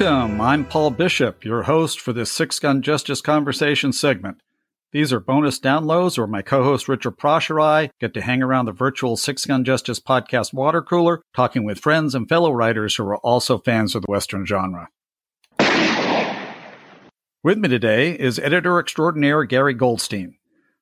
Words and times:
Welcome. 0.00 0.40
I'm 0.40 0.64
Paul 0.64 0.92
Bishop, 0.92 1.44
your 1.44 1.64
host 1.64 2.00
for 2.00 2.14
this 2.14 2.32
Six 2.32 2.58
Gun 2.58 2.80
Justice 2.80 3.20
Conversation 3.20 3.92
segment. 3.92 4.40
These 4.92 5.12
are 5.12 5.20
bonus 5.20 5.60
downloads 5.60 6.16
where 6.16 6.26
my 6.26 6.40
co 6.40 6.64
host 6.64 6.88
Richard 6.88 7.18
Prosh 7.18 7.50
or 7.50 7.60
I 7.60 7.90
get 8.00 8.14
to 8.14 8.22
hang 8.22 8.42
around 8.42 8.64
the 8.64 8.72
virtual 8.72 9.18
Six 9.18 9.44
Gun 9.44 9.62
Justice 9.62 10.00
podcast 10.00 10.54
water 10.54 10.80
cooler, 10.80 11.20
talking 11.36 11.64
with 11.64 11.80
friends 11.80 12.14
and 12.14 12.26
fellow 12.26 12.50
writers 12.50 12.96
who 12.96 13.02
are 13.04 13.18
also 13.18 13.58
fans 13.58 13.94
of 13.94 14.00
the 14.00 14.10
Western 14.10 14.46
genre. 14.46 14.88
With 17.42 17.58
me 17.58 17.68
today 17.68 18.18
is 18.18 18.38
editor 18.38 18.78
extraordinaire 18.80 19.44
Gary 19.44 19.74
Goldstein. 19.74 20.38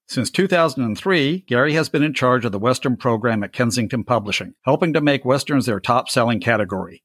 Since 0.07 0.31
2003, 0.31 1.41
Gary 1.49 1.73
has 1.73 1.89
been 1.89 2.05
in 2.05 2.15
charge 2.15 2.45
of 2.45 2.53
the 2.53 2.59
Western 2.61 2.97
program 2.97 3.43
at 3.43 3.53
Kensington 3.53 4.05
Publishing, 4.05 4.55
helping 4.63 4.93
to 4.93 5.01
make 5.01 5.25
Westerns 5.25 5.67
their 5.67 5.81
top 5.81 6.09
selling 6.09 6.39
category. 6.39 7.03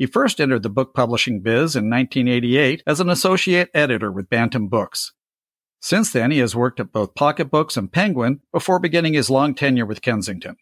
He 0.00 0.06
first 0.06 0.40
entered 0.40 0.62
the 0.62 0.70
book 0.70 0.94
publishing 0.94 1.42
biz 1.42 1.76
in 1.76 1.90
1988 1.90 2.82
as 2.86 3.00
an 3.00 3.10
associate 3.10 3.68
editor 3.74 4.10
with 4.10 4.30
Bantam 4.30 4.66
Books. 4.66 5.12
Since 5.82 6.10
then, 6.10 6.30
he 6.30 6.38
has 6.38 6.56
worked 6.56 6.80
at 6.80 6.90
both 6.90 7.14
Pocket 7.14 7.50
Books 7.50 7.76
and 7.76 7.92
Penguin 7.92 8.40
before 8.50 8.78
beginning 8.78 9.12
his 9.12 9.28
long 9.28 9.54
tenure 9.54 9.84
with 9.84 10.00
Kensington. 10.00 10.56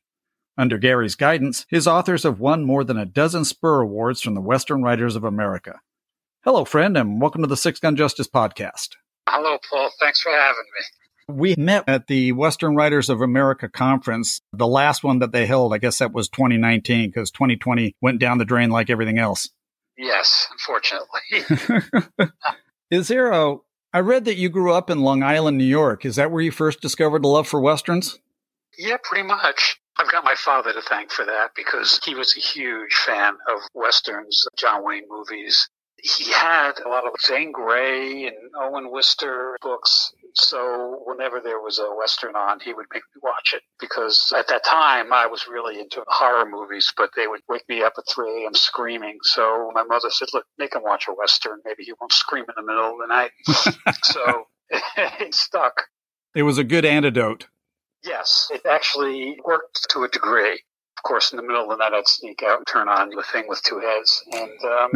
Under 0.56 0.76
Gary's 0.76 1.14
guidance, 1.14 1.66
his 1.70 1.86
authors 1.86 2.24
have 2.24 2.40
won 2.40 2.64
more 2.64 2.82
than 2.82 2.98
a 2.98 3.06
dozen 3.06 3.44
Spur 3.44 3.80
Awards 3.80 4.20
from 4.20 4.34
the 4.34 4.40
Western 4.40 4.82
Writers 4.82 5.14
of 5.14 5.22
America. 5.22 5.78
Hello, 6.42 6.64
friend, 6.64 6.96
and 6.96 7.20
welcome 7.20 7.42
to 7.42 7.48
the 7.48 7.56
Six 7.56 7.78
Gun 7.78 7.94
Justice 7.94 8.26
Podcast. 8.26 8.96
Hello, 9.28 9.56
Paul. 9.70 9.88
Thanks 10.00 10.20
for 10.20 10.32
having 10.32 10.64
me. 10.64 11.07
We 11.28 11.54
met 11.56 11.84
at 11.86 12.06
the 12.06 12.32
Western 12.32 12.74
Writers 12.74 13.10
of 13.10 13.20
America 13.20 13.68
conference, 13.68 14.40
the 14.52 14.66
last 14.66 15.04
one 15.04 15.18
that 15.18 15.32
they 15.32 15.46
held. 15.46 15.74
I 15.74 15.78
guess 15.78 15.98
that 15.98 16.12
was 16.12 16.28
2019 16.30 17.10
because 17.10 17.30
2020 17.30 17.94
went 18.00 18.18
down 18.18 18.38
the 18.38 18.44
drain 18.44 18.70
like 18.70 18.88
everything 18.88 19.18
else. 19.18 19.50
Yes, 19.98 20.46
unfortunately. 20.50 22.30
Is 22.90 23.08
there 23.08 23.30
a, 23.30 23.56
I 23.92 24.00
read 24.00 24.24
that 24.24 24.36
you 24.36 24.48
grew 24.48 24.72
up 24.72 24.88
in 24.88 25.00
Long 25.00 25.22
Island, 25.22 25.58
New 25.58 25.64
York. 25.64 26.06
Is 26.06 26.16
that 26.16 26.30
where 26.30 26.42
you 26.42 26.50
first 26.50 26.80
discovered 26.80 27.22
the 27.22 27.28
love 27.28 27.46
for 27.46 27.60
Westerns? 27.60 28.18
Yeah, 28.78 28.96
pretty 29.02 29.26
much. 29.26 29.78
I've 29.98 30.10
got 30.10 30.24
my 30.24 30.36
father 30.36 30.72
to 30.72 30.80
thank 30.80 31.10
for 31.10 31.24
that 31.24 31.50
because 31.56 32.00
he 32.04 32.14
was 32.14 32.36
a 32.36 32.40
huge 32.40 32.94
fan 32.94 33.34
of 33.52 33.60
Westerns, 33.74 34.46
John 34.56 34.84
Wayne 34.84 35.04
movies. 35.08 35.68
He 36.02 36.30
had 36.30 36.78
a 36.84 36.88
lot 36.88 37.06
of 37.06 37.12
Zane 37.20 37.52
Grey 37.52 38.26
and 38.26 38.36
Owen 38.56 38.90
Wister 38.90 39.56
books 39.60 40.12
so 40.34 41.02
whenever 41.04 41.40
there 41.40 41.60
was 41.60 41.78
a 41.78 41.94
Western 41.94 42.36
on, 42.36 42.60
he 42.60 42.72
would 42.72 42.86
make 42.92 43.02
me 43.14 43.20
watch 43.22 43.54
it 43.54 43.62
because 43.80 44.32
at 44.36 44.48
that 44.48 44.64
time 44.64 45.12
I 45.12 45.26
was 45.26 45.46
really 45.48 45.80
into 45.80 46.02
horror 46.06 46.48
movies, 46.48 46.92
but 46.96 47.10
they 47.16 47.26
would 47.26 47.40
wake 47.48 47.68
me 47.68 47.82
up 47.82 47.94
at 47.98 48.04
3 48.08 48.44
a.m. 48.44 48.54
screaming. 48.54 49.18
So 49.22 49.70
my 49.74 49.82
mother 49.82 50.10
said, 50.10 50.28
look, 50.32 50.44
make 50.58 50.74
him 50.74 50.82
watch 50.82 51.06
a 51.08 51.12
Western. 51.12 51.58
Maybe 51.64 51.84
he 51.84 51.92
won't 52.00 52.12
scream 52.12 52.44
in 52.44 52.54
the 52.56 52.62
middle 52.62 52.92
of 52.92 52.98
the 52.98 53.06
night. 53.06 53.30
so 54.04 54.46
it 55.20 55.34
stuck. 55.34 55.84
It 56.34 56.42
was 56.42 56.58
a 56.58 56.64
good 56.64 56.84
antidote. 56.84 57.46
Yes, 58.04 58.48
it 58.52 58.64
actually 58.64 59.38
worked 59.44 59.88
to 59.90 60.04
a 60.04 60.08
degree. 60.08 60.60
Of 60.98 61.02
course, 61.04 61.32
in 61.32 61.36
the 61.36 61.44
middle 61.44 61.62
of 61.62 61.68
the 61.70 61.76
night, 61.76 61.96
I'd 61.96 62.08
sneak 62.08 62.42
out 62.42 62.58
and 62.58 62.66
turn 62.66 62.88
on 62.88 63.10
the 63.10 63.22
thing 63.22 63.44
with 63.46 63.62
two 63.62 63.78
heads. 63.78 64.24
And 64.32 64.50
um, 64.64 64.90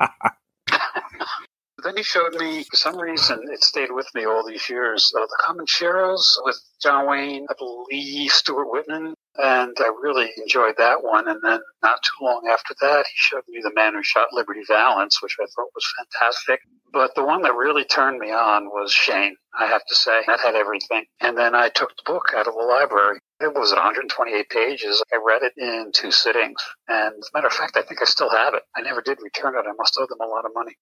Then 1.88 1.96
he 1.96 2.02
showed 2.02 2.34
me, 2.34 2.64
for 2.64 2.76
some 2.76 2.98
reason, 2.98 3.48
it 3.50 3.64
stayed 3.64 3.90
with 3.90 4.14
me 4.14 4.26
all 4.26 4.44
these 4.46 4.68
years, 4.68 5.10
uh, 5.16 5.24
the 5.24 5.38
Comancheros 5.42 6.36
with 6.44 6.60
John 6.82 7.08
Wayne, 7.08 7.46
I 7.48 7.54
believe 7.56 8.30
Stuart 8.30 8.70
Whitman, 8.70 9.14
and 9.36 9.74
I 9.80 9.90
really 9.98 10.30
enjoyed 10.36 10.74
that 10.76 11.02
one. 11.02 11.28
And 11.28 11.40
then 11.42 11.60
not 11.82 12.02
too 12.02 12.26
long 12.26 12.46
after 12.52 12.74
that, 12.82 13.06
he 13.06 13.14
showed 13.14 13.44
me 13.48 13.60
The 13.62 13.72
Man 13.74 13.94
Who 13.94 14.02
Shot 14.02 14.34
Liberty 14.34 14.60
Valance, 14.68 15.22
which 15.22 15.34
I 15.40 15.46
thought 15.46 15.70
was 15.74 15.94
fantastic. 15.96 16.60
But 16.92 17.14
the 17.14 17.24
one 17.24 17.40
that 17.40 17.54
really 17.54 17.84
turned 17.84 18.18
me 18.18 18.32
on 18.32 18.66
was 18.66 18.92
Shane, 18.92 19.36
I 19.58 19.64
have 19.64 19.86
to 19.88 19.94
say. 19.94 20.20
That 20.26 20.40
had 20.40 20.56
everything. 20.56 21.06
And 21.20 21.38
then 21.38 21.54
I 21.54 21.70
took 21.70 21.96
the 21.96 22.12
book 22.12 22.34
out 22.36 22.48
of 22.48 22.52
the 22.52 22.64
library. 22.64 23.18
It 23.40 23.54
was 23.54 23.72
128 23.72 24.50
pages. 24.50 25.02
I 25.10 25.20
read 25.24 25.40
it 25.42 25.54
in 25.56 25.92
two 25.94 26.10
sittings. 26.10 26.60
And 26.86 27.14
as 27.18 27.30
a 27.32 27.38
matter 27.38 27.46
of 27.46 27.54
fact, 27.54 27.78
I 27.78 27.82
think 27.82 28.02
I 28.02 28.04
still 28.04 28.28
have 28.28 28.52
it. 28.52 28.62
I 28.76 28.82
never 28.82 29.00
did 29.00 29.20
return 29.22 29.54
it. 29.54 29.64
I 29.66 29.72
must 29.78 29.96
owe 29.98 30.06
them 30.06 30.20
a 30.20 30.28
lot 30.28 30.44
of 30.44 30.50
money. 30.54 30.76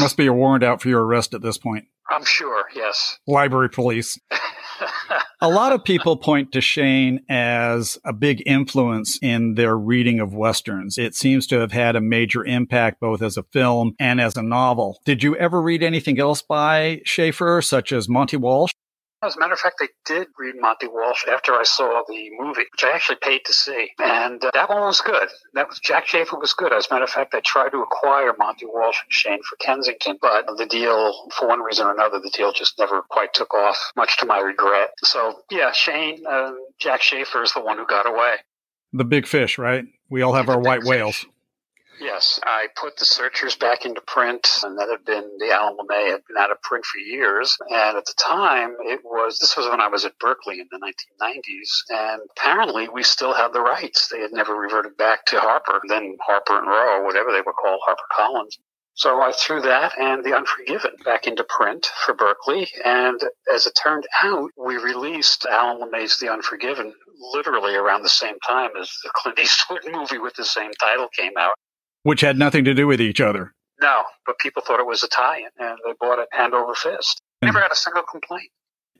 Must 0.00 0.16
be 0.16 0.26
a 0.26 0.32
warrant 0.32 0.64
out 0.64 0.80
for 0.80 0.88
your 0.88 1.04
arrest 1.04 1.34
at 1.34 1.42
this 1.42 1.58
point. 1.58 1.86
I'm 2.10 2.24
sure, 2.24 2.64
yes. 2.74 3.18
Library 3.26 3.70
police. 3.70 4.18
a 5.40 5.48
lot 5.48 5.72
of 5.72 5.84
people 5.84 6.16
point 6.16 6.52
to 6.52 6.60
Shane 6.60 7.20
as 7.28 7.98
a 8.04 8.12
big 8.12 8.42
influence 8.46 9.18
in 9.22 9.54
their 9.54 9.76
reading 9.76 10.18
of 10.18 10.34
Westerns. 10.34 10.98
It 10.98 11.14
seems 11.14 11.46
to 11.48 11.60
have 11.60 11.70
had 11.70 11.94
a 11.94 12.00
major 12.00 12.44
impact 12.44 13.00
both 13.00 13.22
as 13.22 13.36
a 13.36 13.44
film 13.44 13.94
and 14.00 14.20
as 14.20 14.36
a 14.36 14.42
novel. 14.42 15.00
Did 15.04 15.22
you 15.22 15.36
ever 15.36 15.62
read 15.62 15.82
anything 15.82 16.18
else 16.18 16.42
by 16.42 17.00
Schaefer, 17.04 17.62
such 17.62 17.92
as 17.92 18.08
Monte 18.08 18.36
Walsh? 18.36 18.72
As 19.22 19.36
a 19.36 19.38
matter 19.38 19.52
of 19.52 19.58
fact, 19.58 19.76
I 19.80 19.88
did 20.06 20.28
read 20.38 20.54
Monte 20.58 20.86
Walsh 20.86 21.26
after 21.30 21.52
I 21.52 21.62
saw 21.62 22.02
the 22.08 22.30
movie, 22.38 22.62
which 22.72 22.82
I 22.84 22.92
actually 22.94 23.18
paid 23.20 23.42
to 23.44 23.52
see. 23.52 23.90
And 23.98 24.42
uh, 24.42 24.50
that 24.54 24.70
one 24.70 24.80
was 24.80 25.02
good. 25.02 25.28
That 25.52 25.68
was 25.68 25.78
Jack 25.78 26.06
Schaefer 26.06 26.38
was 26.38 26.54
good. 26.54 26.72
As 26.72 26.86
a 26.90 26.94
matter 26.94 27.04
of 27.04 27.10
fact, 27.10 27.34
I 27.34 27.40
tried 27.44 27.70
to 27.70 27.82
acquire 27.82 28.32
Monte 28.38 28.64
Walsh 28.64 28.96
and 29.02 29.12
Shane 29.12 29.40
for 29.48 29.56
Kensington, 29.56 30.16
but 30.22 30.46
the 30.56 30.64
deal, 30.64 31.28
for 31.36 31.48
one 31.48 31.60
reason 31.60 31.86
or 31.86 31.92
another, 31.92 32.18
the 32.18 32.30
deal 32.34 32.50
just 32.52 32.78
never 32.78 33.02
quite 33.10 33.34
took 33.34 33.52
off, 33.52 33.76
much 33.94 34.16
to 34.18 34.26
my 34.26 34.38
regret. 34.38 34.90
So, 35.04 35.42
yeah, 35.50 35.72
Shane, 35.72 36.24
uh, 36.26 36.52
Jack 36.78 37.02
Schaefer 37.02 37.42
is 37.42 37.52
the 37.52 37.60
one 37.60 37.76
who 37.76 37.86
got 37.86 38.08
away. 38.08 38.36
The 38.94 39.04
big 39.04 39.26
fish, 39.26 39.58
right? 39.58 39.84
We 40.08 40.22
all 40.22 40.32
have 40.32 40.46
The 40.46 40.52
our 40.52 40.60
white 40.60 40.80
fish. 40.80 40.88
whales. 40.88 41.26
Yes, 42.00 42.40
I 42.44 42.68
put 42.76 42.96
the 42.96 43.04
Searchers 43.04 43.56
back 43.56 43.84
into 43.84 44.00
print, 44.00 44.48
and 44.62 44.78
that 44.78 44.88
had 44.88 45.04
been 45.04 45.36
the 45.38 45.50
Alan 45.50 45.76
LeMay 45.76 46.10
had 46.10 46.24
been 46.26 46.38
out 46.38 46.50
of 46.50 46.62
print 46.62 46.82
for 46.86 46.96
years. 46.96 47.54
And 47.68 47.98
at 47.98 48.06
the 48.06 48.14
time, 48.16 48.74
it 48.80 49.00
was 49.04 49.38
this 49.38 49.54
was 49.54 49.68
when 49.68 49.82
I 49.82 49.88
was 49.88 50.06
at 50.06 50.18
Berkley 50.18 50.60
in 50.60 50.68
the 50.70 50.78
1990s, 50.78 51.68
and 51.90 52.22
apparently 52.30 52.88
we 52.88 53.02
still 53.02 53.34
had 53.34 53.52
the 53.52 53.60
rights. 53.60 54.08
They 54.08 54.20
had 54.20 54.32
never 54.32 54.54
reverted 54.54 54.96
back 54.96 55.26
to 55.26 55.40
Harper, 55.40 55.78
then 55.88 56.16
Harper 56.26 56.56
and 56.56 56.66
Row, 56.66 57.04
whatever 57.04 57.32
they 57.32 57.42
were 57.42 57.52
called, 57.52 57.80
Harper 57.84 58.08
Collins. 58.16 58.58
So 58.94 59.20
I 59.20 59.32
threw 59.32 59.60
that 59.60 59.98
and 59.98 60.24
The 60.24 60.34
Unforgiven 60.34 60.96
back 61.04 61.26
into 61.26 61.44
print 61.44 61.86
for 62.04 62.14
Berkley. 62.14 62.68
And 62.82 63.20
as 63.54 63.66
it 63.66 63.74
turned 63.74 64.06
out, 64.22 64.50
we 64.56 64.78
released 64.78 65.44
Alan 65.44 65.80
LeMay's 65.82 66.18
The 66.18 66.30
Unforgiven 66.30 66.94
literally 67.18 67.74
around 67.74 68.02
the 68.02 68.08
same 68.08 68.38
time 68.40 68.70
as 68.80 68.90
the 69.04 69.10
Clint 69.14 69.38
Eastwood 69.38 69.82
movie 69.92 70.18
with 70.18 70.34
the 70.34 70.44
same 70.44 70.72
title 70.80 71.08
came 71.14 71.32
out. 71.38 71.54
Which 72.02 72.20
had 72.20 72.38
nothing 72.38 72.64
to 72.64 72.74
do 72.74 72.86
with 72.86 73.00
each 73.00 73.20
other. 73.20 73.54
No, 73.80 74.02
but 74.26 74.38
people 74.38 74.62
thought 74.62 74.80
it 74.80 74.86
was 74.86 75.02
Italian 75.02 75.50
and 75.58 75.78
they 75.86 75.92
bought 75.98 76.18
it 76.18 76.28
hand 76.32 76.54
over 76.54 76.74
fist. 76.74 77.20
Never 77.42 77.60
had 77.60 77.72
a 77.72 77.76
single 77.76 78.02
complaint. 78.02 78.50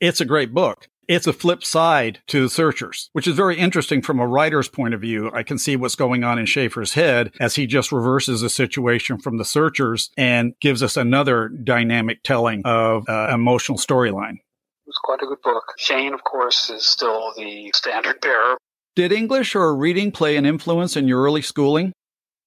It's 0.01 0.21
a 0.21 0.25
great 0.25 0.55
book. 0.55 0.89
It's 1.07 1.27
a 1.27 1.33
flip 1.33 1.65
side 1.65 2.21
to 2.29 2.43
The 2.43 2.49
Searchers, 2.49 3.11
which 3.13 3.27
is 3.27 3.35
very 3.35 3.59
interesting 3.59 4.01
from 4.01 4.21
a 4.21 4.27
writer's 4.27 4.69
point 4.69 4.95
of 4.95 5.01
view. 5.01 5.31
I 5.35 5.43
can 5.43 5.59
see 5.59 5.75
what's 5.75 5.97
going 5.97 6.23
on 6.23 6.39
in 6.39 6.47
Schaefer's 6.47 6.95
head 6.95 7.33
as 7.41 7.57
he 7.57 7.67
just 7.67 7.91
reverses 7.91 8.41
the 8.41 8.49
situation 8.49 9.19
from 9.19 9.37
The 9.37 9.45
Searchers 9.45 10.11
and 10.17 10.55
gives 10.61 10.83
us 10.83 10.97
another 10.97 11.49
dynamic 11.49 12.23
telling 12.23 12.63
of 12.65 13.09
uh, 13.09 13.29
emotional 13.35 13.77
storyline. 13.77 14.35
It 14.35 14.87
was 14.87 14.99
quite 15.03 15.21
a 15.21 15.27
good 15.27 15.43
book. 15.43 15.65
Shane, 15.79 16.15
of 16.15 16.23
course, 16.23 16.71
is 16.71 16.87
still 16.87 17.33
the 17.37 17.73
standard 17.75 18.21
bearer. 18.21 18.57
Did 18.95 19.13
English 19.13 19.55
or 19.57 19.75
reading 19.77 20.13
play 20.13 20.37
an 20.37 20.47
influence 20.47 20.97
in 20.97 21.09
your 21.09 21.23
early 21.23 21.43
schooling? 21.43 21.93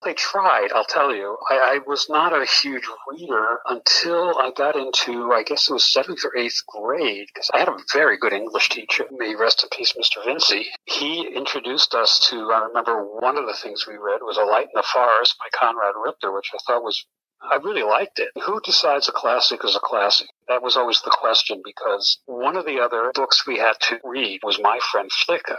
They 0.03 0.13
tried, 0.13 0.71
I'll 0.73 0.83
tell 0.85 1.15
you. 1.15 1.37
I, 1.49 1.75
I 1.75 1.79
was 1.87 2.09
not 2.09 2.33
a 2.33 2.45
huge 2.45 2.83
reader 3.09 3.59
until 3.65 4.37
I 4.37 4.51
got 4.51 4.75
into, 4.75 5.31
I 5.31 5.43
guess 5.43 5.69
it 5.69 5.73
was 5.73 5.91
seventh 5.91 6.25
or 6.25 6.35
eighth 6.37 6.61
grade, 6.67 7.27
because 7.33 7.49
I 7.53 7.59
had 7.59 7.69
a 7.69 7.77
very 7.93 8.17
good 8.17 8.33
English 8.33 8.69
teacher. 8.69 9.05
May 9.11 9.35
rest 9.35 9.63
in 9.63 9.69
peace, 9.69 9.93
Mr. 9.93 10.23
Vincey. 10.25 10.65
He 10.85 11.27
introduced 11.27 11.95
us 11.95 12.19
to, 12.29 12.51
I 12.51 12.65
remember 12.65 13.03
one 13.05 13.37
of 13.37 13.45
the 13.45 13.53
things 13.53 13.87
we 13.87 13.95
read 13.95 14.21
was 14.21 14.37
A 14.37 14.43
Light 14.43 14.65
in 14.65 14.75
the 14.75 14.83
Forest 14.83 15.35
by 15.39 15.47
Conrad 15.57 15.95
Richter, 16.03 16.31
which 16.33 16.51
I 16.53 16.57
thought 16.67 16.83
was 16.83 17.05
I 17.45 17.55
really 17.57 17.83
liked 17.83 18.19
it. 18.19 18.29
Who 18.45 18.61
decides 18.61 19.09
a 19.09 19.11
classic 19.11 19.65
is 19.65 19.75
a 19.75 19.79
classic? 19.79 20.27
That 20.47 20.63
was 20.63 20.77
always 20.77 21.01
the 21.01 21.11
question 21.11 21.61
because 21.63 22.19
one 22.25 22.55
of 22.55 22.65
the 22.65 22.79
other 22.79 23.11
books 23.13 23.45
we 23.45 23.57
had 23.57 23.73
to 23.81 23.99
read 24.03 24.39
was 24.43 24.59
My 24.61 24.79
Friend 24.91 25.09
Flicka. 25.11 25.57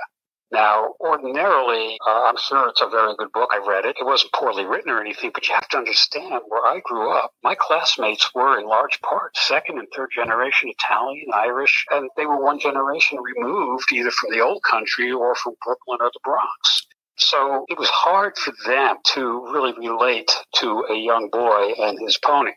Now, 0.53 0.95
ordinarily, 1.01 1.99
uh, 2.07 2.25
I'm 2.25 2.37
sure 2.37 2.69
it's 2.69 2.81
a 2.81 2.89
very 2.89 3.17
good 3.17 3.33
book. 3.33 3.51
I 3.53 3.59
read 3.67 3.87
it. 3.87 3.97
It 3.99 4.05
wasn't 4.05 4.33
poorly 4.33 4.65
written 4.65 4.91
or 4.91 5.01
anything, 5.01 5.31
but 5.35 5.49
you 5.49 5.55
have 5.55 5.69
to 5.69 5.79
understand 5.79 6.43
where 6.49 6.65
I 6.65 6.81
grew 6.85 7.11
up. 7.11 7.33
My 7.43 7.55
classmates 7.55 8.33
were 8.35 8.59
in 8.59 8.67
large 8.67 9.01
part 9.01 9.37
second 9.37 9.79
and 9.79 9.89
third 9.95 10.11
generation 10.15 10.71
Italian, 10.71 11.27
Irish, 11.35 11.85
and 11.91 12.09
they 12.17 12.27
were 12.27 12.43
one 12.43 12.61
generation 12.61 13.19
removed 13.19 13.93
either 13.93 14.11
from 14.11 14.31
the 14.33 14.41
old 14.41 14.63
country 14.63 15.11
or 15.11 15.35
from 15.35 15.55
Brooklyn 15.65 15.99
or 16.01 16.11
the 16.13 16.21
Bronx. 16.23 16.87
So 17.17 17.65
it 17.69 17.79
was 17.79 17.89
hard 17.89 18.37
for 18.37 18.53
them 18.67 18.97
to 19.15 19.51
really 19.53 19.73
relate 19.73 20.31
to 20.57 20.85
a 20.91 20.95
young 20.95 21.31
boy 21.31 21.73
and 21.79 21.99
his 22.01 22.19
pony. 22.19 22.53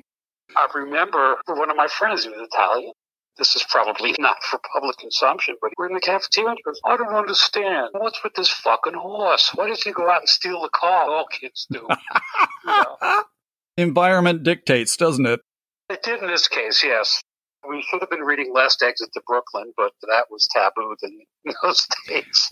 I 0.56 0.68
remember 0.74 1.38
one 1.48 1.70
of 1.70 1.76
my 1.78 1.88
friends 1.88 2.26
who 2.26 2.32
was 2.32 2.48
Italian. 2.52 2.94
This 3.38 3.56
is 3.56 3.64
probably 3.70 4.16
not 4.20 4.44
for 4.44 4.60
public 4.74 4.98
consumption, 4.98 5.56
but 5.62 5.72
we're 5.78 5.88
in 5.88 5.94
the 5.94 6.00
cafeteria 6.00 6.56
he 6.56 6.64
goes, 6.64 6.80
I 6.86 6.98
don't 6.98 7.14
understand. 7.14 7.90
What's 7.94 8.24
with 8.24 8.34
this 8.34 8.50
fucking 8.50 8.94
horse? 8.94 9.52
Why 9.54 9.68
does 9.68 9.84
he 9.84 9.92
go 9.92 10.10
out 10.10 10.22
and 10.22 10.30
steal 10.30 10.62
the 10.62 10.70
car? 10.70 11.10
All 11.10 11.26
kids 11.28 11.68
do. 11.72 11.88
You 12.66 12.74
know? 12.74 13.24
Environment 13.78 14.44
dictates, 14.44 14.98
doesn't 14.98 15.26
it? 15.26 15.40
It 15.90 16.04
did 16.04 16.22
in 16.22 16.28
this 16.28 16.48
case, 16.48 16.84
yes. 16.84 17.22
We 17.68 17.86
should 17.88 18.02
have 18.02 18.10
been 18.10 18.22
reading 18.22 18.52
Last 18.54 18.82
Exit 18.84 19.10
to 19.14 19.22
Brooklyn, 19.26 19.72
but 19.78 19.92
that 20.02 20.26
was 20.30 20.48
tabooed 20.56 20.98
in 21.04 21.54
those 21.64 21.88
days. 22.08 22.52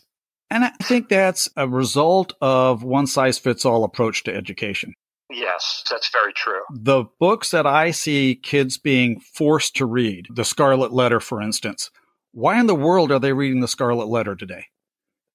And 0.50 0.64
I 0.64 0.70
think 0.84 1.10
that's 1.10 1.50
a 1.58 1.68
result 1.68 2.34
of 2.42 2.84
one 2.84 3.08
size 3.08 3.40
fits 3.40 3.66
all 3.66 3.84
approach 3.84 4.24
to 4.24 4.34
education. 4.36 4.94
Yes, 5.30 5.84
that's 5.90 6.10
very 6.12 6.34
true. 6.34 6.62
The 6.72 7.06
books 7.20 7.52
that 7.52 7.66
I 7.66 7.92
see 7.92 8.36
kids 8.36 8.78
being 8.78 9.20
forced 9.20 9.76
to 9.78 9.86
read, 9.86 10.28
The 10.30 10.46
Scarlet 10.46 10.94
Letter, 10.94 11.20
for 11.20 11.42
instance, 11.42 11.90
why 12.32 12.60
in 12.60 12.68
the 12.68 12.76
world 12.76 13.12
are 13.12 13.20
they 13.20 13.34
reading 13.34 13.62
The 13.62 13.68
Scarlet 13.68 14.08
Letter 14.08 14.36
today? 14.36 14.66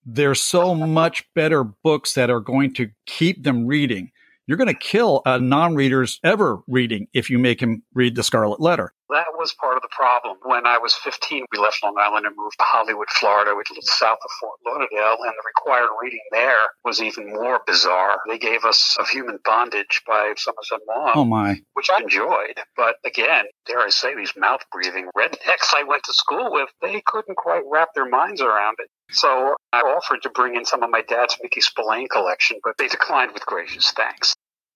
There's 0.05 0.41
so 0.41 0.75
much 0.75 1.25
better 1.35 1.65
books 1.65 2.15
that 2.15 2.31
are 2.31 2.41
going 2.41 2.73
to 2.75 2.91
keep 3.07 3.43
them 3.43 3.67
reading. 3.67 4.13
You're 4.51 4.57
going 4.57 4.67
to 4.67 4.75
kill 4.75 5.23
a 5.27 5.39
non 5.39 5.77
reader's 5.77 6.19
ever 6.25 6.59
reading 6.67 7.07
if 7.13 7.31
you 7.31 7.39
make 7.39 7.63
him 7.63 7.85
read 7.95 8.17
The 8.17 8.25
Scarlet 8.25 8.59
Letter. 8.59 8.93
That 9.09 9.27
was 9.39 9.55
part 9.55 9.77
of 9.77 9.83
the 9.83 9.89
problem. 9.93 10.39
When 10.43 10.67
I 10.67 10.77
was 10.77 10.93
15, 10.93 11.45
we 11.53 11.59
left 11.59 11.79
Long 11.85 11.95
Island 11.97 12.27
and 12.27 12.35
moved 12.37 12.59
to 12.59 12.65
Hollywood, 12.65 13.07
Florida, 13.11 13.55
which 13.55 13.71
is 13.71 13.79
south 13.97 14.19
of 14.25 14.31
Fort 14.41 14.59
Lauderdale, 14.67 15.19
and 15.23 15.33
the 15.33 15.47
required 15.47 15.91
reading 16.03 16.19
there 16.33 16.67
was 16.85 17.01
even 17.01 17.33
more 17.33 17.61
bizarre. 17.65 18.17
They 18.29 18.39
gave 18.39 18.65
us 18.65 18.97
Of 18.99 19.09
Human 19.09 19.39
Bondage 19.45 20.03
by 20.05 20.35
Somerset 20.37 20.81
Maugham. 20.89 21.13
Oh, 21.15 21.25
my. 21.25 21.61
Which 21.75 21.89
I 21.89 22.01
enjoyed. 22.01 22.59
But 22.77 22.97
again, 23.05 23.45
dare 23.67 23.79
I 23.79 23.91
say, 23.91 24.17
these 24.17 24.35
mouth 24.37 24.63
breathing 24.73 25.09
rednecks 25.17 25.75
I 25.77 25.85
went 25.87 26.03
to 26.07 26.13
school 26.13 26.51
with, 26.51 26.71
they 26.83 27.01
couldn't 27.07 27.37
quite 27.37 27.63
wrap 27.71 27.91
their 27.95 28.09
minds 28.09 28.41
around 28.41 28.79
it. 28.81 28.89
So 29.13 29.55
I 29.73 29.81
offered 29.81 30.23
to 30.23 30.31
bring 30.31 30.55
in 30.55 30.65
some 30.65 30.83
of 30.83 30.91
my 30.91 31.03
dad's 31.03 31.37
Mickey 31.43 31.61
Spillane 31.61 32.09
collection, 32.09 32.59
but 32.63 32.75
they 32.79 32.87
declined 32.87 33.33
with 33.33 33.45
gracious 33.47 33.91
thanks. 33.91 34.35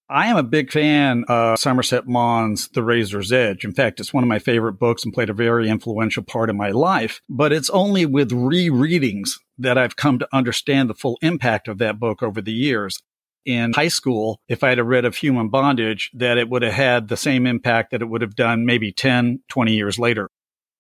I 0.09 0.27
am 0.27 0.37
a 0.37 0.43
big 0.43 0.71
fan 0.71 1.25
of 1.29 1.59
Somerset 1.59 2.06
Maugham's 2.06 2.69
The 2.69 2.83
Razor's 2.83 3.33
Edge. 3.33 3.65
In 3.65 3.73
fact, 3.73 4.01
it's 4.01 4.12
one 4.12 4.23
of 4.23 4.29
my 4.29 4.39
favorite 4.39 4.75
books 4.75 5.03
and 5.03 5.15
played 5.15 5.31
a 5.31 5.35
very 5.35 5.71
influential 5.71 6.23
part 6.23 6.51
in 6.51 6.59
my 6.59 6.71
life. 6.71 7.23
But 7.27 7.55
it's 7.55 7.71
only 7.71 8.05
with 8.05 8.31
rereadings 8.31 9.31
that 9.56 9.79
I've 9.79 9.97
come 9.97 10.19
to 10.19 10.29
understand 10.31 10.91
the 10.91 10.95
full 10.95 11.17
impact 11.23 11.69
of 11.69 11.79
that 11.79 11.99
book 11.99 12.23
over 12.23 12.43
the 12.43 12.53
years. 12.53 13.01
In 13.47 13.73
high 13.73 13.89
school, 13.89 14.41
if 14.47 14.62
I 14.62 14.71
had 14.71 14.87
read 14.87 15.06
of 15.06 15.17
human 15.17 15.49
bondage, 15.49 16.11
that 16.12 16.37
it 16.37 16.51
would 16.51 16.62
have 16.62 16.75
had 16.75 17.09
the 17.09 17.17
same 17.17 17.47
impact 17.47 17.91
that 17.93 18.03
it 18.03 18.09
would 18.09 18.21
have 18.21 18.37
done 18.37 18.67
maybe 18.67 18.93
10, 18.93 19.41
20 19.49 19.75
years 19.75 19.99
later. 19.99 20.29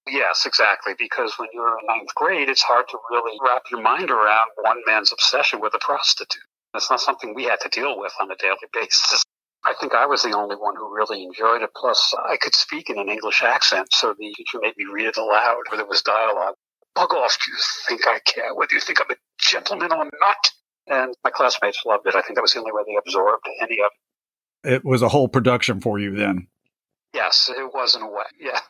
Yes, 0.06 0.44
exactly. 0.44 0.92
Because 0.98 1.32
when 1.38 1.48
you're 1.54 1.78
in 1.78 1.86
ninth 1.86 2.14
grade, 2.14 2.50
it's 2.50 2.62
hard 2.62 2.88
to 2.90 2.98
really 3.10 3.38
wrap 3.42 3.62
your 3.70 3.80
mind 3.80 4.10
around 4.10 4.50
one 4.60 4.82
man's 4.86 5.12
obsession 5.12 5.60
with 5.60 5.72
a 5.72 5.78
prostitute. 5.78 6.42
It's 6.74 6.90
not 6.90 7.00
something 7.00 7.34
we 7.34 7.44
had 7.44 7.60
to 7.60 7.68
deal 7.68 7.98
with 7.98 8.12
on 8.20 8.30
a 8.30 8.36
daily 8.36 8.56
basis. 8.72 9.22
I 9.64 9.74
think 9.80 9.94
I 9.94 10.06
was 10.06 10.22
the 10.22 10.36
only 10.36 10.56
one 10.56 10.76
who 10.76 10.94
really 10.94 11.24
enjoyed 11.24 11.62
it. 11.62 11.70
Plus, 11.74 12.14
I 12.18 12.36
could 12.36 12.54
speak 12.54 12.90
in 12.90 12.98
an 12.98 13.08
English 13.08 13.42
accent, 13.42 13.88
so 13.92 14.14
the 14.18 14.34
teacher 14.36 14.58
made 14.60 14.74
me 14.76 14.84
read 14.92 15.06
it 15.06 15.16
aloud 15.16 15.62
where 15.68 15.78
there 15.78 15.86
was 15.86 16.02
dialogue. 16.02 16.54
Bug 16.94 17.14
off, 17.14 17.38
do 17.44 17.50
you 17.50 17.58
think 17.88 18.06
I 18.06 18.18
care 18.20 18.54
whether 18.54 18.74
you 18.74 18.80
think 18.80 19.00
I'm 19.00 19.10
a 19.10 19.16
gentleman 19.38 19.90
or 19.90 20.04
not? 20.04 20.50
And 20.86 21.14
my 21.24 21.30
classmates 21.30 21.80
loved 21.86 22.06
it. 22.06 22.14
I 22.14 22.20
think 22.20 22.34
that 22.34 22.42
was 22.42 22.52
the 22.52 22.58
only 22.58 22.72
way 22.72 22.82
they 22.86 22.96
absorbed 22.96 23.46
any 23.62 23.78
of 23.80 23.90
it. 24.62 24.74
It 24.74 24.84
was 24.84 25.02
a 25.02 25.08
whole 25.08 25.28
production 25.28 25.80
for 25.80 25.98
you 25.98 26.14
then. 26.14 26.48
Yes, 27.14 27.50
it 27.54 27.72
was 27.72 27.94
in 27.94 28.02
a 28.02 28.08
way. 28.08 28.24
Yeah. 28.38 28.60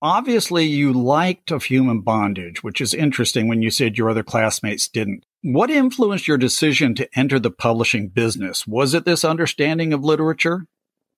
Obviously, 0.00 0.64
you 0.64 0.92
liked 0.92 1.50
Of 1.50 1.64
Human 1.64 2.02
Bondage, 2.02 2.62
which 2.62 2.80
is 2.80 2.94
interesting 2.94 3.48
when 3.48 3.62
you 3.62 3.70
said 3.70 3.98
your 3.98 4.10
other 4.10 4.22
classmates 4.22 4.86
didn't. 4.88 5.24
What 5.50 5.70
influenced 5.70 6.28
your 6.28 6.36
decision 6.36 6.94
to 6.96 7.08
enter 7.18 7.38
the 7.38 7.50
publishing 7.50 8.08
business? 8.08 8.66
Was 8.66 8.92
it 8.92 9.06
this 9.06 9.24
understanding 9.24 9.94
of 9.94 10.04
literature? 10.04 10.66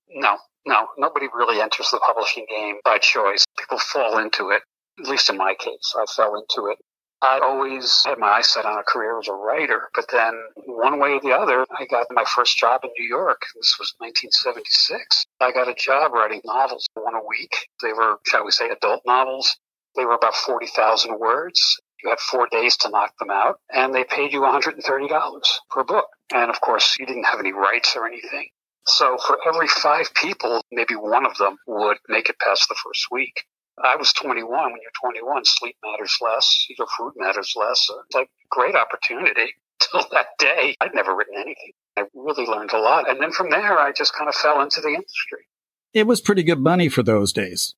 No, 0.08 0.36
no. 0.64 0.86
Nobody 0.96 1.26
really 1.34 1.60
enters 1.60 1.90
the 1.90 1.98
publishing 2.06 2.46
game 2.48 2.76
by 2.84 2.98
choice. 2.98 3.44
People 3.58 3.78
fall 3.78 4.18
into 4.18 4.50
it. 4.50 4.62
At 5.00 5.08
least 5.08 5.30
in 5.30 5.36
my 5.36 5.56
case, 5.58 5.94
I 5.98 6.04
fell 6.14 6.36
into 6.36 6.70
it. 6.70 6.78
I 7.20 7.40
always 7.42 8.04
had 8.04 8.18
my 8.18 8.28
eyes 8.28 8.46
set 8.46 8.66
on 8.66 8.78
a 8.78 8.84
career 8.84 9.18
as 9.18 9.26
a 9.26 9.32
writer, 9.32 9.88
but 9.96 10.04
then 10.12 10.34
one 10.64 11.00
way 11.00 11.14
or 11.14 11.20
the 11.20 11.32
other, 11.32 11.66
I 11.76 11.86
got 11.86 12.06
my 12.12 12.24
first 12.24 12.56
job 12.56 12.82
in 12.84 12.90
New 12.96 13.08
York. 13.08 13.42
This 13.56 13.78
was 13.80 13.94
1976. 13.98 15.24
I 15.40 15.50
got 15.50 15.66
a 15.66 15.74
job 15.74 16.12
writing 16.12 16.40
novels, 16.44 16.86
one 16.94 17.16
a 17.16 17.26
week. 17.28 17.66
They 17.82 17.92
were, 17.92 18.20
shall 18.26 18.44
we 18.44 18.52
say, 18.52 18.68
adult 18.70 19.02
novels. 19.04 19.56
They 19.96 20.04
were 20.04 20.14
about 20.14 20.36
40,000 20.36 21.18
words. 21.18 21.80
You 22.02 22.10
had 22.10 22.20
four 22.20 22.48
days 22.50 22.76
to 22.78 22.90
knock 22.90 23.18
them 23.18 23.30
out, 23.30 23.60
and 23.70 23.94
they 23.94 24.04
paid 24.04 24.32
you 24.32 24.40
$130 24.40 25.42
per 25.70 25.84
book. 25.84 26.08
And 26.32 26.50
of 26.50 26.60
course, 26.60 26.96
you 26.98 27.06
didn't 27.06 27.24
have 27.24 27.40
any 27.40 27.52
rights 27.52 27.96
or 27.96 28.06
anything. 28.06 28.48
So 28.86 29.18
for 29.18 29.38
every 29.46 29.68
five 29.68 30.12
people, 30.14 30.62
maybe 30.72 30.94
one 30.94 31.26
of 31.26 31.36
them 31.36 31.56
would 31.66 31.98
make 32.08 32.28
it 32.28 32.38
past 32.38 32.68
the 32.68 32.76
first 32.82 33.06
week. 33.10 33.44
I 33.82 33.96
was 33.96 34.12
21. 34.12 34.48
When 34.48 34.80
you're 34.82 34.90
21, 35.00 35.44
sleep 35.44 35.76
matters 35.84 36.18
less. 36.20 36.66
Your 36.76 36.86
food 36.98 37.12
matters 37.16 37.54
less. 37.56 37.88
Uh, 37.90 38.00
it's 38.06 38.14
like 38.14 38.26
a 38.26 38.48
great 38.50 38.74
opportunity. 38.74 39.54
Till 39.90 40.04
that 40.12 40.26
day, 40.38 40.76
I'd 40.80 40.94
never 40.94 41.16
written 41.16 41.36
anything. 41.36 41.72
I 41.96 42.04
really 42.14 42.44
learned 42.46 42.72
a 42.72 42.78
lot. 42.78 43.08
And 43.08 43.20
then 43.20 43.32
from 43.32 43.50
there, 43.50 43.78
I 43.78 43.92
just 43.92 44.14
kind 44.14 44.28
of 44.28 44.34
fell 44.34 44.60
into 44.60 44.80
the 44.82 44.88
industry. 44.88 45.46
It 45.94 46.06
was 46.06 46.20
pretty 46.20 46.42
good 46.42 46.60
money 46.60 46.88
for 46.88 47.02
those 47.02 47.32
days. 47.32 47.74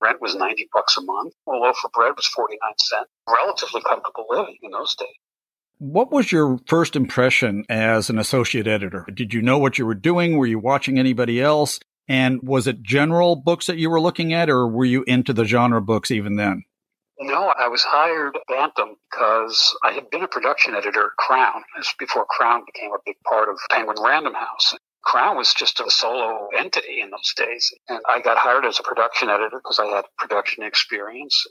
Rent 0.00 0.20
was 0.20 0.34
90 0.34 0.68
bucks 0.72 0.96
a 0.96 1.02
month. 1.02 1.34
A 1.48 1.52
loaf 1.52 1.78
of 1.84 1.92
bread 1.92 2.12
was 2.16 2.26
49 2.26 2.58
cents. 2.78 3.10
Relatively 3.28 3.80
comfortable 3.82 4.26
living 4.30 4.58
in 4.62 4.70
those 4.70 4.94
days. 4.94 5.08
What 5.78 6.10
was 6.10 6.32
your 6.32 6.58
first 6.66 6.96
impression 6.96 7.64
as 7.68 8.08
an 8.08 8.18
associate 8.18 8.66
editor? 8.66 9.06
Did 9.12 9.34
you 9.34 9.42
know 9.42 9.58
what 9.58 9.78
you 9.78 9.84
were 9.86 9.94
doing? 9.94 10.36
Were 10.36 10.46
you 10.46 10.58
watching 10.58 10.98
anybody 10.98 11.40
else? 11.40 11.80
And 12.08 12.40
was 12.42 12.66
it 12.66 12.82
general 12.82 13.36
books 13.36 13.66
that 13.66 13.78
you 13.78 13.90
were 13.90 14.00
looking 14.00 14.32
at, 14.32 14.48
or 14.48 14.66
were 14.68 14.84
you 14.84 15.04
into 15.06 15.32
the 15.32 15.44
genre 15.44 15.82
books 15.82 16.10
even 16.10 16.36
then? 16.36 16.62
No, 17.18 17.52
I 17.58 17.68
was 17.68 17.82
hired 17.82 18.36
at 18.36 18.42
Bantam 18.46 18.96
because 19.10 19.76
I 19.82 19.92
had 19.92 20.10
been 20.10 20.22
a 20.22 20.28
production 20.28 20.74
editor 20.74 21.06
at 21.06 21.16
Crown. 21.16 21.62
This 21.76 21.92
before 21.98 22.26
Crown 22.28 22.62
became 22.66 22.92
a 22.92 22.98
big 23.04 23.16
part 23.28 23.48
of 23.48 23.58
Penguin 23.70 23.96
Random 24.02 24.34
House. 24.34 24.74
Crown 25.06 25.36
was 25.36 25.54
just 25.54 25.78
a 25.78 25.88
solo 25.88 26.48
entity 26.58 27.00
in 27.00 27.10
those 27.10 27.32
days. 27.36 27.72
And 27.88 28.00
I 28.08 28.20
got 28.20 28.38
hired 28.38 28.66
as 28.66 28.80
a 28.80 28.82
production 28.82 29.30
editor 29.30 29.58
because 29.62 29.78
I 29.78 29.86
had 29.86 30.04
production 30.18 30.64
experience. 30.64 31.46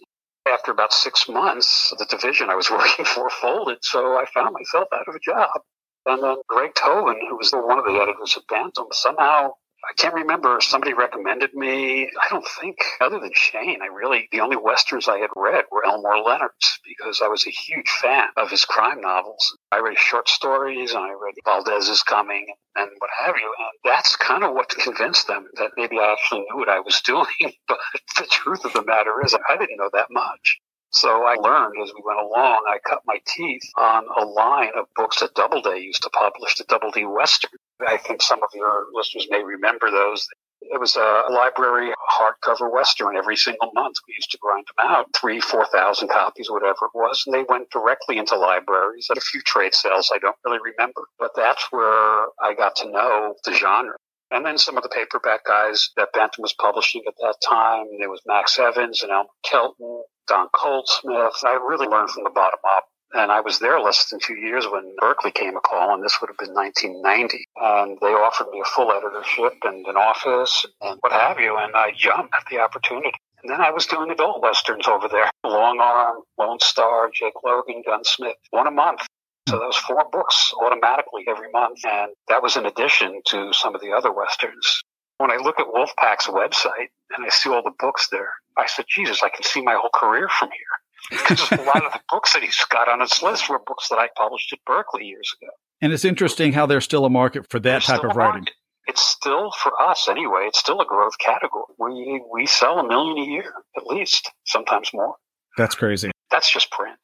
After 0.45 0.71
about 0.71 0.91
six 0.91 1.29
months, 1.29 1.93
the 1.97 2.05
division 2.05 2.49
I 2.49 2.55
was 2.55 2.69
working 2.79 3.05
for 3.05 3.29
folded, 3.29 3.79
so 3.81 4.17
I 4.17 4.25
found 4.33 4.53
myself 4.53 4.89
out 4.93 5.07
of 5.07 5.15
a 5.15 5.19
job. 5.19 5.61
And 6.05 6.21
then 6.21 6.35
Greg 6.49 6.75
Tobin, 6.75 7.19
who 7.29 7.37
was 7.37 7.51
one 7.51 7.79
of 7.79 7.85
the 7.85 7.99
editors 7.99 8.37
at 8.37 8.43
Bantam, 8.47 8.87
somehow 8.91 9.53
I 9.87 9.93
can't 9.97 10.15
remember. 10.15 10.59
Somebody 10.61 10.93
recommended 10.93 11.53
me. 11.53 12.05
I 12.05 12.27
don't 12.29 12.47
think, 12.59 12.77
other 12.99 13.19
than 13.19 13.31
Shane, 13.33 13.81
I 13.81 13.87
really, 13.87 14.27
the 14.31 14.41
only 14.41 14.57
Westerns 14.57 15.07
I 15.07 15.19
had 15.19 15.29
read 15.35 15.65
were 15.71 15.85
Elmore 15.85 16.21
Leonard's 16.23 16.79
because 16.83 17.21
I 17.21 17.27
was 17.27 17.45
a 17.45 17.51
huge 17.51 17.89
fan 18.01 18.29
of 18.35 18.49
his 18.49 18.65
crime 18.65 19.01
novels. 19.01 19.57
I 19.71 19.79
read 19.79 19.97
short 19.97 20.27
stories 20.27 20.93
and 20.93 21.03
I 21.03 21.11
read 21.11 21.35
Valdez 21.45 21.89
is 21.89 22.01
Coming 22.03 22.47
and 22.75 22.89
what 22.97 23.11
have 23.23 23.35
you. 23.37 23.53
And 23.59 23.93
that's 23.93 24.15
kind 24.15 24.43
of 24.43 24.53
what 24.55 24.69
convinced 24.69 25.27
them 25.27 25.47
that 25.57 25.71
maybe 25.77 25.99
I 25.99 26.13
actually 26.13 26.41
knew 26.41 26.57
what 26.57 26.69
I 26.69 26.79
was 26.79 27.01
doing. 27.05 27.53
But 27.67 27.79
the 28.17 28.27
truth 28.29 28.65
of 28.65 28.73
the 28.73 28.83
matter 28.83 29.23
is, 29.23 29.35
I 29.35 29.57
didn't 29.57 29.77
know 29.77 29.89
that 29.93 30.07
much. 30.09 30.59
So 30.89 31.09
I 31.25 31.35
learned 31.35 31.75
as 31.83 31.91
we 31.93 32.01
went 32.05 32.19
along, 32.21 32.63
I 32.69 32.79
cut 32.87 33.01
my 33.05 33.17
teeth 33.27 33.63
on 33.77 34.05
a 34.17 34.25
line 34.25 34.71
of 34.77 34.85
books 34.95 35.19
that 35.19 35.35
Doubleday 35.35 35.79
used 35.79 36.03
to 36.03 36.09
publish, 36.09 36.55
the 36.55 36.63
Doubleday 36.63 37.03
Western. 37.03 37.51
I 37.85 37.97
think 37.97 38.21
some 38.21 38.41
of 38.43 38.49
your 38.53 38.85
listeners 38.93 39.27
may 39.29 39.43
remember 39.43 39.91
those. 39.91 40.27
It 40.61 40.79
was 40.79 40.95
a 40.95 41.25
library 41.29 41.93
hardcover 42.11 42.71
Western 42.71 43.17
every 43.17 43.35
single 43.35 43.71
month. 43.73 43.97
We 44.07 44.15
used 44.17 44.31
to 44.31 44.37
grind 44.39 44.65
them 44.65 44.89
out, 44.89 45.07
three, 45.15 45.39
4,000 45.39 46.07
copies, 46.07 46.49
whatever 46.49 46.85
it 46.85 46.95
was. 46.95 47.23
And 47.25 47.35
they 47.35 47.43
went 47.47 47.69
directly 47.69 48.17
into 48.17 48.35
libraries 48.35 49.07
at 49.11 49.17
a 49.17 49.21
few 49.21 49.41
trade 49.41 49.75
sales. 49.75 50.11
I 50.13 50.17
don't 50.17 50.35
really 50.45 50.59
remember, 50.63 51.03
but 51.19 51.31
that's 51.35 51.67
where 51.71 52.27
I 52.41 52.53
got 52.57 52.75
to 52.77 52.89
know 52.89 53.35
the 53.43 53.53
genre. 53.53 53.95
And 54.31 54.45
then 54.45 54.57
some 54.57 54.75
of 54.75 54.83
the 54.83 54.89
paperback 54.89 55.45
guys 55.45 55.91
that 55.97 56.09
Bantam 56.13 56.41
was 56.41 56.53
publishing 56.53 57.03
at 57.07 57.13
that 57.19 57.35
time. 57.47 57.85
There 57.99 58.09
was 58.09 58.21
Max 58.25 58.57
Evans 58.57 59.03
and 59.03 59.11
Elmer 59.11 59.29
Kelton, 59.43 60.03
Don 60.27 60.47
Goldsmith. 60.51 61.43
I 61.43 61.59
really 61.67 61.87
learned 61.87 62.09
from 62.09 62.23
the 62.23 62.31
bottom 62.31 62.59
up. 62.75 62.85
And 63.15 63.31
I 63.31 63.39
was 63.39 63.59
there 63.59 63.79
less 63.79 64.09
than 64.09 64.19
two 64.19 64.35
years 64.35 64.65
when 64.67 64.93
Berkley 64.99 65.31
came 65.31 65.55
a 65.55 65.61
call, 65.61 65.93
and 65.93 66.03
this 66.03 66.19
would 66.19 66.29
have 66.29 66.37
been 66.37 66.53
1990. 66.53 67.45
And 67.55 67.97
they 68.01 68.07
offered 68.07 68.49
me 68.51 68.59
a 68.59 68.65
full 68.65 68.91
editorship 68.91 69.53
and 69.63 69.87
an 69.87 69.95
office 69.95 70.65
and 70.81 70.97
what 70.99 71.13
have 71.13 71.39
you, 71.39 71.55
and 71.55 71.73
I 71.75 71.93
jumped 71.95 72.33
at 72.35 72.43
the 72.51 72.59
opportunity. 72.59 73.13
And 73.41 73.49
then 73.49 73.61
I 73.61 73.71
was 73.71 73.85
doing 73.85 74.11
adult 74.11 74.41
westerns 74.41 74.87
over 74.87 75.07
there. 75.07 75.31
Longarm, 75.45 76.23
Lone 76.37 76.59
Star, 76.59 77.09
Jake 77.13 77.35
Logan, 77.41 77.83
Gunsmith, 77.87 78.35
one 78.49 78.67
a 78.67 78.71
month. 78.71 79.01
So 79.47 79.59
that 79.59 79.65
was 79.65 79.77
four 79.77 80.03
books 80.11 80.51
automatically 80.61 81.23
every 81.29 81.51
month. 81.53 81.79
And 81.85 82.11
that 82.27 82.43
was 82.43 82.57
in 82.57 82.65
addition 82.65 83.21
to 83.27 83.53
some 83.53 83.75
of 83.75 83.81
the 83.81 83.93
other 83.93 84.11
westerns. 84.11 84.81
When 85.19 85.31
I 85.31 85.37
look 85.37 85.59
at 85.59 85.67
Wolfpack's 85.67 86.27
website 86.27 86.89
and 87.15 87.25
I 87.25 87.29
see 87.29 87.49
all 87.49 87.63
the 87.63 87.71
books 87.79 88.09
there, 88.11 88.33
I 88.57 88.65
said, 88.65 88.85
Jesus, 88.89 89.23
I 89.23 89.29
can 89.29 89.43
see 89.43 89.61
my 89.61 89.75
whole 89.79 89.91
career 89.93 90.27
from 90.27 90.49
here. 90.49 90.74
Because 91.09 91.51
a 91.51 91.61
lot 91.63 91.85
of 91.85 91.93
the 91.93 92.01
books 92.09 92.33
that 92.33 92.43
he's 92.43 92.63
got 92.69 92.87
on 92.87 92.99
his 92.99 93.21
list 93.21 93.49
were 93.49 93.59
books 93.65 93.89
that 93.89 93.99
I 93.99 94.09
published 94.15 94.51
at 94.53 94.59
Berkley 94.65 95.05
years 95.05 95.33
ago. 95.41 95.51
And 95.81 95.93
it's 95.93 96.05
interesting 96.05 96.53
how 96.53 96.65
there's 96.65 96.83
still 96.83 97.05
a 97.05 97.09
market 97.09 97.49
for 97.49 97.59
that 97.59 97.69
there's 97.69 97.85
type 97.85 98.03
of 98.03 98.15
writing. 98.15 98.43
It 98.43 98.53
it's 98.87 99.01
still 99.01 99.51
for 99.51 99.71
us 99.81 100.07
anyway. 100.07 100.45
It's 100.47 100.59
still 100.59 100.79
a 100.79 100.85
growth 100.85 101.17
category. 101.19 101.65
We 101.79 102.23
we 102.31 102.45
sell 102.45 102.79
a 102.79 102.87
million 102.87 103.17
a 103.17 103.29
year 103.29 103.53
at 103.75 103.85
least, 103.85 104.31
sometimes 104.45 104.91
more. 104.93 105.15
That's 105.57 105.75
crazy. 105.75 106.11
That's 106.31 106.51
just 106.51 106.71
print. 106.71 106.97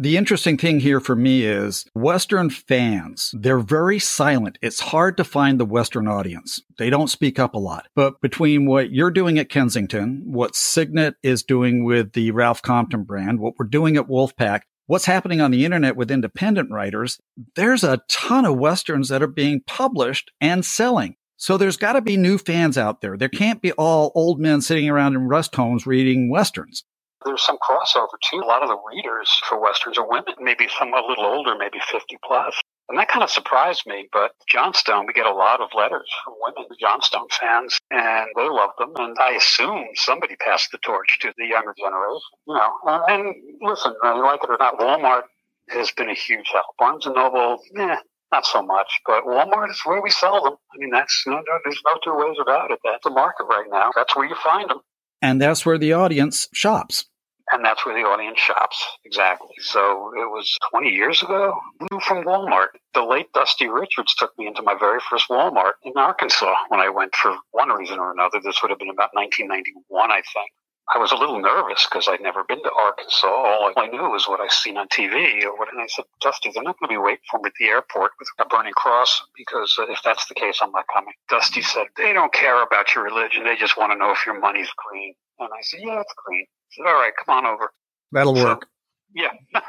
The 0.00 0.16
interesting 0.16 0.56
thing 0.56 0.78
here 0.78 1.00
for 1.00 1.16
me 1.16 1.42
is 1.42 1.84
Western 1.92 2.50
fans, 2.50 3.34
they're 3.36 3.58
very 3.58 3.98
silent. 3.98 4.56
It's 4.62 4.78
hard 4.78 5.16
to 5.16 5.24
find 5.24 5.58
the 5.58 5.64
Western 5.64 6.06
audience. 6.06 6.62
They 6.78 6.88
don't 6.88 7.10
speak 7.10 7.40
up 7.40 7.54
a 7.54 7.58
lot. 7.58 7.88
But 7.96 8.20
between 8.20 8.64
what 8.64 8.92
you're 8.92 9.10
doing 9.10 9.40
at 9.40 9.48
Kensington, 9.48 10.22
what 10.24 10.54
Signet 10.54 11.16
is 11.24 11.42
doing 11.42 11.82
with 11.82 12.12
the 12.12 12.30
Ralph 12.30 12.62
Compton 12.62 13.02
brand, 13.02 13.40
what 13.40 13.54
we're 13.58 13.66
doing 13.66 13.96
at 13.96 14.06
Wolfpack, 14.06 14.60
what's 14.86 15.06
happening 15.06 15.40
on 15.40 15.50
the 15.50 15.64
internet 15.64 15.96
with 15.96 16.12
independent 16.12 16.70
writers, 16.70 17.18
there's 17.56 17.82
a 17.82 18.00
ton 18.08 18.44
of 18.44 18.56
Westerns 18.56 19.08
that 19.08 19.20
are 19.20 19.26
being 19.26 19.62
published 19.66 20.30
and 20.40 20.64
selling. 20.64 21.16
So 21.36 21.56
there's 21.56 21.76
got 21.76 21.94
to 21.94 22.02
be 22.02 22.16
new 22.16 22.38
fans 22.38 22.78
out 22.78 23.00
there. 23.00 23.16
There 23.16 23.28
can't 23.28 23.60
be 23.60 23.72
all 23.72 24.12
old 24.14 24.38
men 24.38 24.60
sitting 24.60 24.88
around 24.88 25.16
in 25.16 25.26
rest 25.26 25.56
homes 25.56 25.88
reading 25.88 26.30
Westerns. 26.30 26.84
There's 27.24 27.44
some 27.44 27.58
crossover 27.58 28.16
too. 28.30 28.38
A 28.38 28.46
lot 28.46 28.62
of 28.62 28.68
the 28.70 28.78
readers 28.94 29.30
for 29.48 29.60
Westerns 29.60 29.98
are 29.98 30.08
women, 30.08 30.34
maybe 30.40 30.68
some 30.78 30.94
a 30.94 31.02
little 31.06 31.26
older, 31.26 31.56
maybe 31.58 31.78
50 31.92 32.18
plus. 32.24 32.54
And 32.88 32.98
that 32.98 33.08
kind 33.08 33.22
of 33.24 33.30
surprised 33.30 33.84
me. 33.86 34.08
But 34.12 34.32
Johnstone, 34.48 35.06
we 35.06 35.12
get 35.14 35.26
a 35.26 35.34
lot 35.34 35.60
of 35.60 35.70
letters 35.76 36.08
from 36.24 36.34
women, 36.40 36.70
Johnstone 36.80 37.28
fans, 37.38 37.78
and 37.92 38.28
they 38.36 38.48
love 38.48 38.70
them. 38.78 38.92
And 38.98 39.16
I 39.20 39.32
assume 39.32 39.86
somebody 39.96 40.36
passed 40.36 40.70
the 40.72 40.78
torch 40.78 41.18
to 41.22 41.32
the 41.38 41.46
younger 41.46 41.74
generation. 41.78 42.20
You 42.48 42.54
know, 42.54 42.72
and, 42.86 43.26
and 43.26 43.36
listen, 43.62 43.94
you 44.02 44.24
like 44.24 44.40
it 44.44 44.50
or 44.50 44.58
not, 44.58 44.78
Walmart 44.80 45.24
has 45.70 45.92
been 45.92 46.10
a 46.10 46.14
huge 46.14 46.48
help. 46.52 46.66
Barnes 46.78 47.06
and 47.06 47.16
Noble, 47.16 47.58
eh, 47.78 47.96
not 48.32 48.46
so 48.46 48.62
much, 48.62 48.90
but 49.06 49.24
Walmart 49.24 49.70
is 49.70 49.80
where 49.84 50.02
we 50.02 50.10
sell 50.10 50.42
them. 50.42 50.54
I 50.54 50.78
mean, 50.78 50.90
that's 50.92 51.24
no, 51.26 51.36
no, 51.36 51.58
there's 51.64 51.82
no 51.86 51.94
two 52.04 52.16
ways 52.16 52.38
about 52.42 52.72
it. 52.72 52.80
That's 52.84 53.04
the 53.04 53.10
market 53.10 53.44
right 53.50 53.66
now. 53.70 53.90
That's 53.94 54.16
where 54.16 54.26
you 54.28 54.36
find 54.44 54.70
them. 54.70 54.80
And 55.20 55.40
that's 55.40 55.66
where 55.66 55.78
the 55.78 55.92
audience 55.92 56.48
shops. 56.52 57.06
And 57.50 57.64
that's 57.64 57.84
where 57.86 57.94
the 57.94 58.06
audience 58.06 58.38
shops. 58.38 58.84
Exactly. 59.04 59.54
So 59.60 60.12
it 60.14 60.28
was 60.28 60.54
20 60.70 60.90
years 60.90 61.22
ago. 61.22 61.58
From 62.06 62.24
Walmart. 62.24 62.68
The 62.94 63.02
late 63.02 63.32
Dusty 63.32 63.68
Richards 63.68 64.14
took 64.14 64.36
me 64.38 64.46
into 64.46 64.62
my 64.62 64.74
very 64.78 65.00
first 65.08 65.28
Walmart 65.28 65.72
in 65.82 65.92
Arkansas 65.96 66.54
when 66.68 66.80
I 66.80 66.90
went 66.90 67.14
for 67.14 67.34
one 67.52 67.70
reason 67.70 67.98
or 67.98 68.12
another. 68.12 68.38
This 68.42 68.60
would 68.62 68.70
have 68.70 68.78
been 68.78 68.90
about 68.90 69.10
1991, 69.14 70.10
I 70.10 70.16
think. 70.16 70.50
I 70.94 70.98
was 70.98 71.12
a 71.12 71.16
little 71.16 71.38
nervous 71.38 71.86
because 71.88 72.08
I'd 72.08 72.22
never 72.22 72.44
been 72.44 72.62
to 72.62 72.70
Arkansas. 72.72 73.26
All 73.26 73.72
I 73.76 73.86
knew 73.88 74.08
was 74.08 74.26
what 74.26 74.40
I'd 74.40 74.50
seen 74.50 74.78
on 74.78 74.88
TV. 74.88 75.44
Or 75.44 75.56
what, 75.58 75.68
and 75.70 75.82
I 75.82 75.86
said, 75.86 76.06
Dusty, 76.20 76.50
they're 76.52 76.62
not 76.62 76.78
going 76.78 76.88
to 76.88 76.94
be 76.94 76.98
waiting 76.98 77.24
for 77.30 77.40
me 77.40 77.48
at 77.48 77.52
the 77.60 77.66
airport 77.66 78.12
with 78.18 78.28
a 78.38 78.46
burning 78.46 78.72
cross 78.72 79.22
because 79.36 79.76
uh, 79.78 79.86
if 79.90 80.00
that's 80.02 80.26
the 80.28 80.34
case, 80.34 80.60
I'm 80.62 80.72
not 80.72 80.86
coming. 80.92 81.12
Dusty 81.28 81.60
said, 81.60 81.86
they 81.96 82.12
don't 82.14 82.32
care 82.32 82.62
about 82.62 82.94
your 82.94 83.04
religion. 83.04 83.44
They 83.44 83.56
just 83.56 83.76
want 83.76 83.92
to 83.92 83.98
know 83.98 84.12
if 84.12 84.24
your 84.24 84.40
money's 84.40 84.70
clean. 84.88 85.14
And 85.38 85.50
I 85.52 85.60
said, 85.60 85.80
yeah, 85.82 86.00
it's 86.00 86.14
clean. 86.26 86.46
He 86.70 86.82
said, 86.82 86.88
all 86.88 86.94
right, 86.94 87.12
come 87.24 87.36
on 87.36 87.46
over. 87.46 87.70
That'll 88.12 88.36
so, 88.36 88.44
work. 88.44 88.66
Yeah. 89.14 89.32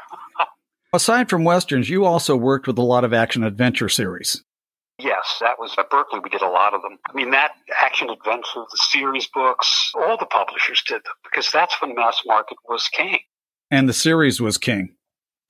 Aside 0.92 1.28
from 1.28 1.44
Westerns, 1.44 1.90
you 1.90 2.04
also 2.04 2.36
worked 2.36 2.66
with 2.66 2.78
a 2.78 2.82
lot 2.82 3.04
of 3.04 3.12
action 3.12 3.44
adventure 3.44 3.88
series. 3.88 4.42
Yes, 5.02 5.38
that 5.40 5.58
was 5.58 5.74
at 5.78 5.90
Berkley. 5.90 6.20
We 6.20 6.30
did 6.30 6.42
a 6.42 6.48
lot 6.48 6.74
of 6.74 6.82
them. 6.82 6.98
I 7.08 7.14
mean, 7.14 7.30
that 7.30 7.52
action 7.80 8.10
adventure, 8.10 8.64
the 8.70 8.78
series 8.90 9.28
books, 9.28 9.92
all 9.94 10.16
the 10.16 10.26
publishers 10.26 10.82
did 10.86 11.02
them 11.04 11.14
because 11.24 11.50
that's 11.50 11.80
when 11.80 11.94
mass 11.94 12.20
market 12.26 12.58
was 12.68 12.88
king. 12.88 13.20
And 13.70 13.88
the 13.88 13.92
series 13.92 14.40
was 14.40 14.58
king. 14.58 14.94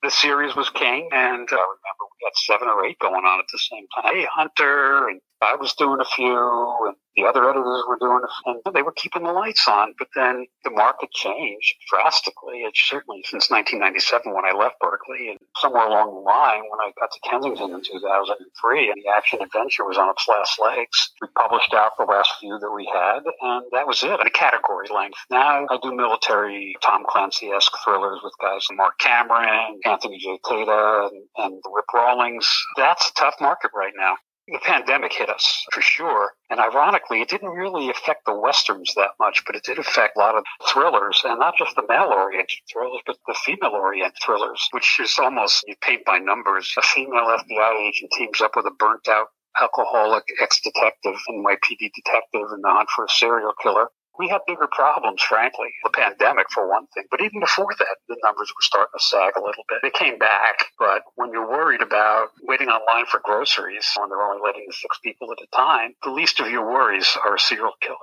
The 0.03 0.11
series 0.11 0.55
was 0.55 0.69
king, 0.69 1.09
and 1.11 1.47
uh, 1.51 1.55
I 1.55 1.67
remember 1.77 2.05
we 2.09 2.25
had 2.25 2.35
seven 2.35 2.67
or 2.67 2.85
eight 2.85 2.97
going 2.99 3.23
on 3.23 3.39
at 3.39 3.45
the 3.51 3.59
same 3.59 3.85
time. 3.95 4.15
Hey, 4.15 4.27
Hunter, 4.31 5.07
and 5.09 5.21
I 5.41 5.55
was 5.55 5.73
doing 5.73 5.99
a 5.99 6.05
few, 6.05 6.77
and 6.85 6.95
the 7.15 7.25
other 7.25 7.49
editors 7.49 7.83
were 7.89 7.97
doing 7.99 8.21
it, 8.23 8.61
and 8.65 8.75
they 8.75 8.83
were 8.83 8.93
keeping 8.93 9.23
the 9.23 9.33
lights 9.33 9.67
on. 9.67 9.93
But 9.97 10.09
then 10.15 10.45
the 10.63 10.69
market 10.69 11.09
changed 11.11 11.75
drastically. 11.89 12.61
It 12.61 12.73
certainly 12.75 13.23
since 13.25 13.49
1997 13.49 14.33
when 14.33 14.45
I 14.45 14.53
left 14.53 14.79
Berkley, 14.79 15.29
and 15.29 15.39
somewhere 15.57 15.87
along 15.87 16.13
the 16.13 16.21
line 16.21 16.61
when 16.69 16.79
I 16.79 16.93
got 16.99 17.09
to 17.11 17.19
Kensington 17.29 17.73
in 17.73 17.81
2003, 17.81 18.91
and 18.91 19.01
the 19.03 19.09
action 19.09 19.41
adventure 19.41 19.83
was 19.83 19.97
on 19.97 20.09
its 20.09 20.27
last 20.29 20.61
legs. 20.61 21.11
We 21.21 21.27
published 21.35 21.73
out 21.73 21.97
the 21.97 22.05
last 22.05 22.29
few 22.39 22.59
that 22.59 22.71
we 22.71 22.85
had, 22.85 23.25
and 23.25 23.65
that 23.73 23.87
was 23.87 24.03
it. 24.03 24.11
At 24.11 24.27
a 24.27 24.29
category 24.29 24.87
length. 24.93 25.17
Now 25.31 25.65
I 25.69 25.77
do 25.81 25.95
military 25.95 26.75
Tom 26.85 27.03
Clancy-esque 27.09 27.73
thrillers 27.83 28.19
with 28.23 28.33
guys 28.39 28.67
like 28.69 28.77
Marc 28.77 28.99
Cameron, 28.99 29.79
Anthony 29.85 30.19
J. 30.19 30.37
Tata, 30.47 31.09
and, 31.11 31.23
and 31.37 31.61
Rip 31.73 31.85
Rawlings. 31.93 32.47
That's 32.77 33.09
a 33.09 33.13
tough 33.13 33.35
market 33.41 33.71
right 33.73 33.93
now 33.97 34.17
the 34.51 34.59
pandemic 34.59 35.13
hit 35.13 35.29
us 35.29 35.65
for 35.71 35.81
sure. 35.81 36.31
And 36.49 36.59
ironically, 36.59 37.21
it 37.21 37.29
didn't 37.29 37.49
really 37.49 37.89
affect 37.89 38.25
the 38.25 38.37
westerns 38.37 38.93
that 38.95 39.11
much, 39.19 39.43
but 39.45 39.55
it 39.55 39.63
did 39.63 39.79
affect 39.79 40.17
a 40.17 40.19
lot 40.19 40.35
of 40.35 40.43
thrillers, 40.67 41.21
and 41.23 41.39
not 41.39 41.57
just 41.57 41.75
the 41.75 41.83
male-oriented 41.87 42.59
thrillers, 42.71 43.01
but 43.05 43.17
the 43.27 43.35
female-oriented 43.45 44.17
thrillers, 44.23 44.67
which 44.71 44.99
is 44.99 45.17
almost 45.19 45.63
you 45.67 45.75
paint 45.81 46.05
by 46.05 46.17
numbers. 46.17 46.73
A 46.77 46.81
female 46.81 47.37
FBI 47.39 47.87
agent 47.87 48.11
teams 48.17 48.41
up 48.41 48.55
with 48.55 48.65
a 48.65 48.71
burnt-out 48.71 49.27
alcoholic 49.59 50.23
ex-detective, 50.41 51.15
NYPD 51.29 51.91
detective 51.93 52.47
in 52.53 52.61
the 52.61 52.69
hunt 52.69 52.89
for 52.95 53.05
a 53.05 53.09
serial 53.09 53.53
killer 53.61 53.89
we 54.17 54.29
had 54.29 54.41
bigger 54.47 54.67
problems, 54.71 55.21
frankly. 55.21 55.69
The 55.83 55.89
pandemic, 55.89 56.47
for 56.51 56.69
one 56.69 56.87
thing. 56.93 57.05
But 57.09 57.21
even 57.21 57.39
before 57.39 57.73
that, 57.79 57.97
the 58.07 58.17
numbers 58.23 58.49
were 58.49 58.61
starting 58.61 58.91
to 58.97 59.03
sag 59.03 59.33
a 59.37 59.41
little 59.41 59.63
bit. 59.69 59.79
They 59.81 59.91
came 59.91 60.17
back, 60.17 60.65
but 60.77 61.03
when 61.15 61.31
you're 61.31 61.49
worried 61.49 61.81
about 61.81 62.29
waiting 62.43 62.69
online 62.69 63.05
for 63.05 63.21
groceries 63.23 63.87
when 63.97 64.09
they're 64.09 64.21
only 64.21 64.41
letting 64.43 64.67
six 64.71 64.99
people 65.03 65.31
at 65.31 65.43
a 65.43 65.55
time, 65.55 65.93
the 66.03 66.11
least 66.11 66.39
of 66.39 66.49
your 66.49 66.65
worries 66.65 67.17
are 67.23 67.35
a 67.35 67.39
serial 67.39 67.73
killer 67.81 67.97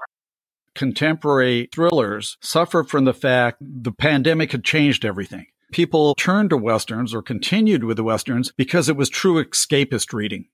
contemporary 0.78 1.68
thrillers 1.74 2.36
suffer 2.40 2.84
from 2.84 3.04
the 3.04 3.12
fact 3.12 3.58
the 3.60 3.90
pandemic 3.90 4.52
had 4.52 4.62
changed 4.62 5.04
everything. 5.04 5.44
People 5.72 6.14
turned 6.14 6.50
to 6.50 6.56
Westerns 6.56 7.12
or 7.12 7.20
continued 7.20 7.82
with 7.82 7.96
the 7.96 8.04
Westerns 8.04 8.52
because 8.56 8.88
it 8.88 8.96
was 8.96 9.08
true 9.08 9.44
escapist 9.44 10.12
reading. 10.12 10.46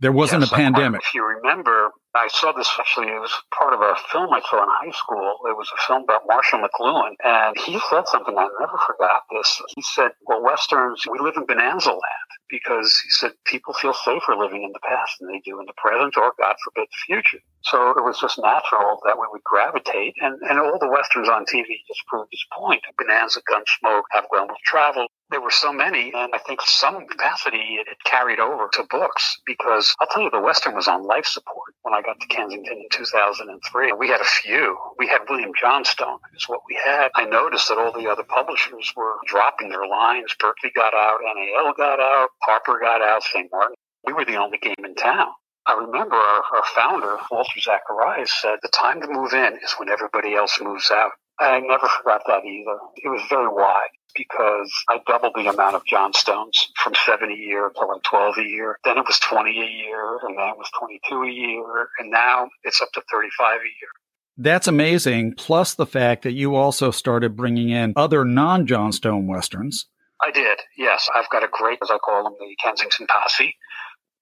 There 0.00 0.12
wasn't 0.12 0.40
yes, 0.42 0.52
a 0.52 0.54
pandemic. 0.54 1.02
If 1.02 1.14
you 1.14 1.24
remember, 1.24 1.90
I 2.14 2.28
saw 2.28 2.52
this 2.52 2.68
actually, 2.78 3.08
it 3.08 3.20
was 3.20 3.32
part 3.52 3.74
of 3.74 3.80
a 3.80 3.94
film 4.10 4.32
I 4.32 4.40
saw 4.48 4.62
in 4.62 4.68
high 4.68 4.96
school. 4.96 5.36
It 5.44 5.56
was 5.56 5.70
a 5.76 5.80
film 5.86 6.04
about 6.04 6.22
Marshall 6.26 6.60
McLuhan. 6.60 7.14
And 7.22 7.54
he 7.58 7.78
said 7.90 8.08
something, 8.08 8.34
I 8.36 8.48
never 8.58 8.78
forgot 8.86 9.22
this. 9.30 9.60
He 9.76 9.82
said, 9.82 10.12
well, 10.26 10.42
Westerns, 10.42 11.04
we 11.10 11.18
live 11.20 11.34
in 11.36 11.44
bonanza 11.44 11.90
land 11.90 12.30
because 12.48 12.98
he 13.04 13.10
said 13.10 13.32
people 13.44 13.74
feel 13.74 13.92
safer 13.92 14.34
living 14.36 14.64
in 14.64 14.72
the 14.72 14.80
past 14.88 15.20
than 15.20 15.28
they 15.28 15.40
do 15.44 15.60
in 15.60 15.66
the 15.66 15.76
present 15.76 16.16
or, 16.16 16.32
God 16.38 16.56
forbid, 16.64 16.88
the 16.88 17.00
future. 17.06 17.38
So 17.62 17.90
it 17.90 18.02
was 18.02 18.18
just 18.18 18.38
natural 18.38 19.00
that 19.04 19.18
we 19.18 19.26
would 19.30 19.44
gravitate. 19.44 20.14
And, 20.20 20.40
and 20.42 20.58
all 20.58 20.78
the 20.78 20.88
Westerns 20.88 21.28
on 21.28 21.44
TV 21.44 21.66
just 21.86 22.06
proved 22.08 22.30
his 22.32 22.44
point. 22.52 22.82
Bonanza, 22.98 23.40
Gunsmoke, 23.42 24.04
Have 24.12 24.24
Gun 24.32 24.48
Will 24.48 24.56
Travel, 24.64 25.06
there 25.30 25.40
were 25.40 25.50
so 25.50 25.72
many, 25.72 26.12
and 26.12 26.34
I 26.34 26.38
think 26.38 26.60
some 26.60 27.06
capacity 27.06 27.78
it, 27.78 27.86
carried 28.04 28.40
over 28.40 28.68
to 28.72 28.82
books 28.90 29.40
because 29.46 29.94
I'll 30.00 30.08
tell 30.08 30.22
you, 30.22 30.30
the 30.30 30.40
Western 30.40 30.74
was 30.74 30.88
on 30.88 31.06
life 31.06 31.26
support 31.26 31.74
when 31.82 31.94
I 31.94 32.02
got 32.02 32.18
to 32.20 32.26
Kensington 32.26 32.78
in 32.78 32.88
2003. 32.90 33.92
We 33.92 34.08
had 34.08 34.20
a 34.20 34.24
few. 34.24 34.76
We 34.98 35.06
had 35.06 35.20
William 35.28 35.52
Johnstone 35.58 36.18
is 36.36 36.48
what 36.48 36.62
we 36.68 36.76
had. 36.84 37.10
I 37.14 37.26
noticed 37.26 37.68
that 37.68 37.78
all 37.78 37.92
the 37.92 38.10
other 38.10 38.24
publishers 38.24 38.92
were 38.96 39.14
dropping 39.26 39.68
their 39.68 39.86
lines. 39.86 40.34
Berkley 40.38 40.70
got 40.74 40.94
out, 40.94 41.18
NAL 41.22 41.74
got 41.76 42.00
out, 42.00 42.30
Harper 42.42 42.80
got 42.80 43.00
out, 43.00 43.22
St. 43.22 43.48
Martin. 43.52 43.76
We 44.04 44.12
were 44.12 44.24
the 44.24 44.36
only 44.36 44.58
game 44.58 44.74
in 44.84 44.94
town. 44.96 45.28
I 45.70 45.74
remember 45.74 46.16
our, 46.16 46.42
our 46.56 46.64
founder, 46.74 47.16
Walter 47.30 47.60
Zacharius, 47.60 48.28
said 48.40 48.58
the 48.60 48.68
time 48.68 49.00
to 49.02 49.06
move 49.08 49.32
in 49.32 49.56
is 49.62 49.72
when 49.78 49.88
everybody 49.88 50.34
else 50.34 50.58
moves 50.60 50.90
out. 50.90 51.12
I 51.38 51.60
never 51.60 51.86
forgot 51.86 52.22
that 52.26 52.44
either. 52.44 52.76
It 52.96 53.08
was 53.08 53.22
very 53.30 53.46
wise 53.46 53.88
because 54.16 54.70
I 54.88 55.00
doubled 55.06 55.34
the 55.36 55.46
amount 55.48 55.76
of 55.76 55.86
Johnstones 55.86 56.72
from 56.82 56.94
seven 57.06 57.30
a 57.30 57.34
year 57.34 57.70
to 57.72 57.86
like 57.86 58.02
12 58.02 58.38
a 58.38 58.42
year. 58.42 58.78
Then 58.84 58.98
it 58.98 59.04
was 59.06 59.20
20 59.20 59.50
a 59.50 59.64
year, 59.64 60.18
and 60.26 60.36
then 60.36 60.48
it 60.48 60.58
was 60.58 60.68
22 60.76 61.22
a 61.22 61.30
year, 61.30 61.88
and 62.00 62.10
now 62.10 62.48
it's 62.64 62.82
up 62.82 62.90
to 62.94 63.02
35 63.12 63.60
a 63.60 63.62
year. 63.62 63.90
That's 64.36 64.66
amazing. 64.66 65.34
Plus 65.36 65.74
the 65.74 65.86
fact 65.86 66.24
that 66.24 66.32
you 66.32 66.56
also 66.56 66.90
started 66.90 67.36
bringing 67.36 67.70
in 67.70 67.92
other 67.94 68.24
non 68.24 68.66
Johnstone 68.66 69.28
Westerns. 69.28 69.86
I 70.20 70.32
did, 70.32 70.58
yes. 70.76 71.08
I've 71.14 71.30
got 71.30 71.44
a 71.44 71.48
great, 71.50 71.78
as 71.80 71.90
I 71.90 71.98
call 71.98 72.24
them, 72.24 72.34
the 72.38 72.56
Kensington 72.62 73.06
Posse. 73.06 73.54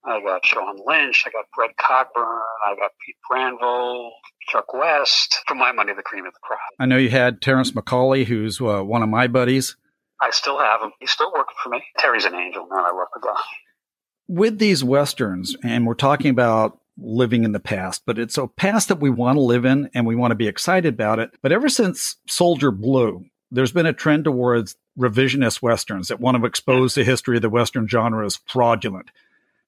I 0.05 0.21
got 0.21 0.45
Sean 0.45 0.77
Lynch. 0.87 1.25
I 1.27 1.31
got 1.31 1.47
Brett 1.55 1.77
Cogburn. 1.77 2.41
I 2.67 2.77
got 2.77 2.93
Pete 3.05 3.17
Granville, 3.29 4.13
Chuck 4.49 4.73
West. 4.73 5.39
For 5.47 5.55
my 5.55 5.73
money, 5.73 5.93
the 5.95 6.03
cream 6.03 6.27
of 6.27 6.33
the 6.33 6.41
crop. 6.43 6.61
I 6.79 6.87
know 6.87 6.97
you 6.97 7.11
had 7.11 7.43
Terrence 7.43 7.73
McCauley, 7.73 8.25
who's 8.25 8.61
uh, 8.61 8.83
one 8.83 9.03
of 9.03 9.09
my 9.09 9.27
buddies. 9.27 9.77
I 10.21 10.31
still 10.31 10.59
have 10.59 10.83
him. 10.83 10.93
He's 11.01 11.11
still 11.11 11.33
working 11.33 11.55
for 11.63 11.69
me. 11.69 11.83
Terry's 11.99 12.25
an 12.25 12.35
angel, 12.35 12.67
man. 12.71 12.85
I 12.85 12.93
love 12.93 13.09
the 13.15 13.21
guy. 13.21 13.41
With 14.27 14.59
these 14.59 14.85
westerns, 14.85 15.57
and 15.63 15.87
we're 15.87 15.95
talking 15.95 16.31
about 16.31 16.79
living 17.01 17.45
in 17.45 17.53
the 17.53 17.61
past, 17.61 18.03
but 18.05 18.19
it's 18.19 18.37
a 18.37 18.47
past 18.47 18.89
that 18.89 19.01
we 19.01 19.11
want 19.11 19.37
to 19.37 19.41
live 19.41 19.65
in 19.65 19.89
and 19.95 20.07
we 20.07 20.17
want 20.17 20.33
to 20.33 20.37
be 20.37 20.49
excited 20.49 20.95
about 20.95 21.19
it. 21.19 21.31
But 21.43 21.53
ever 21.53 21.69
since 21.69 22.17
Soldier 22.29 22.71
Blue, 22.71 23.25
there's 23.51 23.73
been 23.73 23.87
a 23.87 23.93
trend 23.93 24.25
towards 24.25 24.77
revisionist 24.99 25.63
westerns 25.63 26.09
that 26.09 26.21
want 26.21 26.37
to 26.37 26.45
expose 26.45 26.95
the 26.95 27.05
history 27.05 27.37
of 27.37 27.43
the 27.43 27.49
western 27.49 27.87
genre 27.87 28.27
as 28.27 28.41
fraudulent. 28.47 29.11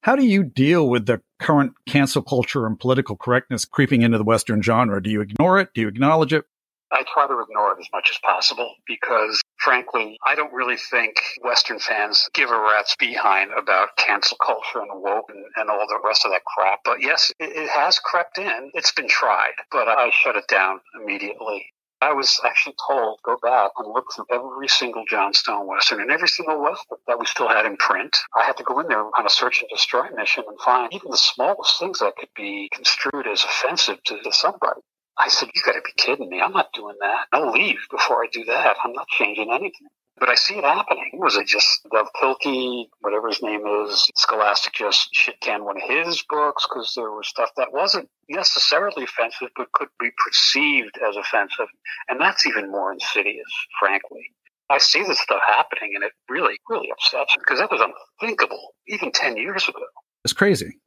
How 0.02 0.16
do 0.16 0.24
you 0.24 0.42
deal 0.42 0.88
with 0.88 1.04
the 1.04 1.20
current 1.38 1.74
cancel 1.86 2.22
culture 2.22 2.66
and 2.66 2.80
political 2.80 3.16
correctness 3.16 3.66
creeping 3.66 4.00
into 4.00 4.16
the 4.16 4.24
Western 4.24 4.62
genre? 4.62 5.02
Do 5.02 5.10
you 5.10 5.20
ignore 5.20 5.60
it? 5.60 5.74
Do 5.74 5.82
you 5.82 5.88
acknowledge 5.88 6.32
it? 6.32 6.46
I 6.90 7.04
try 7.12 7.26
to 7.26 7.38
ignore 7.38 7.72
it 7.72 7.80
as 7.80 7.88
much 7.92 8.08
as 8.10 8.18
possible 8.24 8.74
because, 8.86 9.42
frankly, 9.58 10.16
I 10.26 10.34
don't 10.34 10.52
really 10.54 10.78
think 10.78 11.16
Western 11.44 11.78
fans 11.78 12.30
give 12.32 12.50
a 12.50 12.58
rat's 12.58 12.96
behind 12.96 13.50
about 13.52 13.96
cancel 13.96 14.38
culture 14.38 14.80
and 14.80 15.02
woke 15.02 15.26
and, 15.28 15.44
and 15.56 15.68
all 15.68 15.86
the 15.86 16.00
rest 16.02 16.24
of 16.24 16.32
that 16.32 16.44
crap. 16.46 16.80
But 16.82 17.02
yes, 17.02 17.30
it, 17.38 17.54
it 17.54 17.68
has 17.68 17.98
crept 17.98 18.38
in. 18.38 18.70
It's 18.72 18.92
been 18.92 19.08
tried, 19.08 19.52
but 19.70 19.86
I 19.86 20.10
shut 20.14 20.34
it 20.34 20.48
down 20.48 20.80
immediately. 21.00 21.66
I 22.02 22.12
was 22.14 22.40
actually 22.44 22.76
told 22.88 23.20
go 23.22 23.36
back 23.42 23.72
and 23.78 23.92
look 23.92 24.06
through 24.14 24.26
every 24.30 24.68
single 24.68 25.04
Johnstone 25.06 25.66
Western 25.66 26.00
and 26.00 26.10
every 26.10 26.28
single 26.28 26.60
Western 26.62 26.98
that 27.06 27.18
we 27.18 27.26
still 27.26 27.48
had 27.48 27.66
in 27.66 27.76
print. 27.76 28.16
I 28.34 28.44
had 28.44 28.56
to 28.56 28.64
go 28.64 28.80
in 28.80 28.88
there 28.88 29.04
on 29.04 29.26
a 29.26 29.30
search 29.30 29.60
and 29.60 29.68
destroy 29.68 30.08
mission 30.16 30.44
and 30.48 30.58
find 30.60 30.92
even 30.94 31.10
the 31.10 31.18
smallest 31.18 31.78
things 31.78 31.98
that 31.98 32.16
could 32.16 32.30
be 32.34 32.70
construed 32.72 33.26
as 33.26 33.44
offensive 33.44 34.02
to, 34.04 34.18
to 34.22 34.32
somebody. 34.32 34.80
I 35.18 35.28
said, 35.28 35.50
you 35.54 35.62
got 35.64 35.72
to 35.72 35.82
be 35.82 35.92
kidding 35.96 36.30
me. 36.30 36.40
I'm 36.40 36.52
not 36.52 36.72
doing 36.72 36.96
that. 37.00 37.26
I'll 37.32 37.52
leave 37.52 37.80
before 37.90 38.24
I 38.24 38.28
do 38.32 38.44
that. 38.46 38.76
I'm 38.82 38.94
not 38.94 39.08
changing 39.08 39.50
anything. 39.52 39.88
But 40.20 40.28
I 40.28 40.34
see 40.34 40.54
it 40.56 40.64
happening. 40.64 41.12
Was 41.14 41.36
it 41.36 41.46
just 41.46 41.80
Dav 41.90 42.08
Pilkey, 42.22 42.84
whatever 43.00 43.28
his 43.28 43.42
name 43.42 43.62
is, 43.66 44.06
Scholastic 44.14 44.74
just 44.74 45.08
shit 45.14 45.40
canned 45.40 45.64
one 45.64 45.78
of 45.78 45.88
his 45.88 46.22
books 46.28 46.66
because 46.68 46.92
there 46.94 47.10
was 47.10 47.26
stuff 47.26 47.48
that 47.56 47.72
wasn't 47.72 48.06
necessarily 48.28 49.04
offensive 49.04 49.48
but 49.56 49.72
could 49.72 49.88
be 49.98 50.10
perceived 50.22 50.98
as 51.08 51.16
offensive. 51.16 51.68
And 52.10 52.20
that's 52.20 52.46
even 52.46 52.70
more 52.70 52.92
insidious, 52.92 53.50
frankly. 53.80 54.34
I 54.68 54.76
see 54.76 55.02
this 55.02 55.20
stuff 55.20 55.40
happening 55.46 55.92
and 55.94 56.04
it 56.04 56.12
really, 56.28 56.58
really 56.68 56.90
upsets 56.92 57.34
me 57.36 57.40
because 57.40 57.58
that 57.58 57.70
was 57.70 57.80
unthinkable 57.80 58.74
even 58.88 59.12
10 59.12 59.38
years 59.38 59.68
ago. 59.68 59.80
It's 60.22 60.34
crazy. 60.34 60.78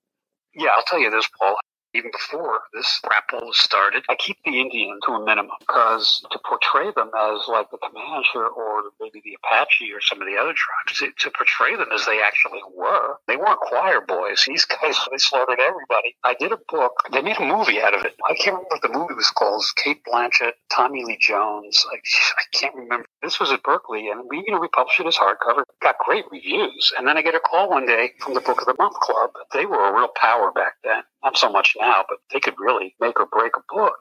Yeah, 0.54 0.70
I'll 0.78 0.86
tell 0.86 1.00
you 1.00 1.10
this, 1.10 1.28
Paul 1.40 1.58
even 1.94 2.12
before 2.12 2.62
this 2.74 3.00
grapple 3.04 3.48
was 3.48 3.60
started, 3.60 4.04
I 4.10 4.16
keep 4.16 4.38
the 4.44 4.60
Indian 4.60 5.00
to 5.06 5.14
a 5.14 5.26
minimum 5.26 5.56
because 5.60 6.26
to 6.32 6.40
portray 6.40 6.92
them 6.96 7.12
as 7.16 7.48
like 7.48 7.70
the 7.70 7.78
Comanche 7.78 8.36
or 8.36 8.84
maybe 9.00 9.22
the 9.24 9.38
Apache 9.44 9.92
or 9.94 10.02
some 10.02 10.22
of 10.22 10.28
the 10.28 10.38
other 10.38 10.54
tribes, 10.54 11.00
to, 11.00 11.12
to 11.20 11.32
portray 11.32 11.76
them 11.76 11.90
as 11.94 12.06
they 12.06 12.22
actually 12.22 12.62
were, 12.76 13.18
they 13.28 13.38
weren't 13.38 13.60
choir 13.60 14.02
boys. 14.02 14.44
These 14.48 14.66
guys, 14.66 14.98
they 15.12 15.18
slaughtered 15.18 15.60
everybody. 15.60 16.16
I 16.24 16.34
did 16.34 16.52
a 16.52 16.60
book. 16.70 16.94
They 17.12 17.22
made 17.22 17.38
a 17.38 17.46
movie 17.46 17.82
out 17.82 17.94
of 17.94 18.04
it. 18.06 18.16
I 18.28 18.34
can't 18.34 18.56
remember 18.56 18.70
what 18.70 18.82
the 18.82 18.98
movie 18.98 19.14
was 19.14 19.30
called. 19.30 19.64
Cate 19.76 20.02
Blanchett, 20.06 20.54
Tommy 20.72 21.06
Lee 21.06 21.18
Jones. 21.20 21.86
I, 21.92 21.98
I 22.38 22.44
can't 22.58 22.76
remember. 22.76 23.06
This 23.22 23.40
was 23.40 23.52
at 23.52 23.64
Berkley, 23.64 24.10
and 24.10 24.24
we, 24.30 24.44
you 24.46 24.52
know, 24.52 24.60
we 24.60 24.68
published 24.68 25.00
it 25.00 25.08
as 25.08 25.16
hardcover. 25.16 25.64
Got 25.82 25.96
great 26.06 26.26
reviews. 26.32 26.92
And 26.98 27.08
then 27.08 27.18
I 27.18 27.22
get 27.22 27.36
a 27.36 27.40
call 27.40 27.70
one 27.70 27.86
day 27.86 28.12
from 28.20 28.34
the 28.34 28.42
Book 28.42 28.62
of 28.62 28.68
the 28.68 28.76
Month 28.78 28.96
Club. 28.96 29.32
They 29.54 29.66
were 29.66 29.88
a 29.88 29.96
real 29.96 30.10
power 30.20 30.52
back 30.52 30.74
then. 30.84 31.04
Not 31.24 31.38
so 31.38 31.50
much 31.52 31.76
now, 31.80 32.04
but 32.08 32.18
they 32.32 32.40
could 32.40 32.56
really 32.60 32.96
make 33.00 33.20
or 33.20 33.26
break 33.26 33.54
a 33.58 33.74
book. 33.74 33.96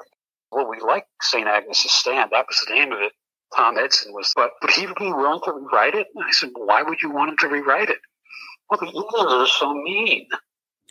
Well, 0.50 0.68
we 0.68 0.80
like 0.80 1.06
St. 1.20 1.46
Agnes's 1.46 1.92
Stand. 1.92 2.30
That 2.32 2.46
was 2.48 2.62
the 2.66 2.74
name 2.74 2.92
of 2.92 3.00
it. 3.00 3.12
Tom 3.54 3.76
Eidson 3.76 4.12
was, 4.12 4.32
but 4.34 4.50
would 4.62 4.70
he 4.72 4.86
be 4.86 5.12
willing 5.12 5.40
to 5.44 5.52
rewrite 5.52 5.94
it? 5.94 6.08
And 6.14 6.24
I 6.24 6.30
said, 6.30 6.50
well, 6.54 6.66
why 6.66 6.82
would 6.82 7.02
you 7.02 7.10
want 7.10 7.30
him 7.30 7.36
to 7.40 7.48
rewrite 7.48 7.90
it? 7.90 7.98
Well, 8.70 8.80
the 8.80 8.86
Indians 8.86 9.32
are 9.32 9.46
so 9.46 9.74
mean. 9.74 10.28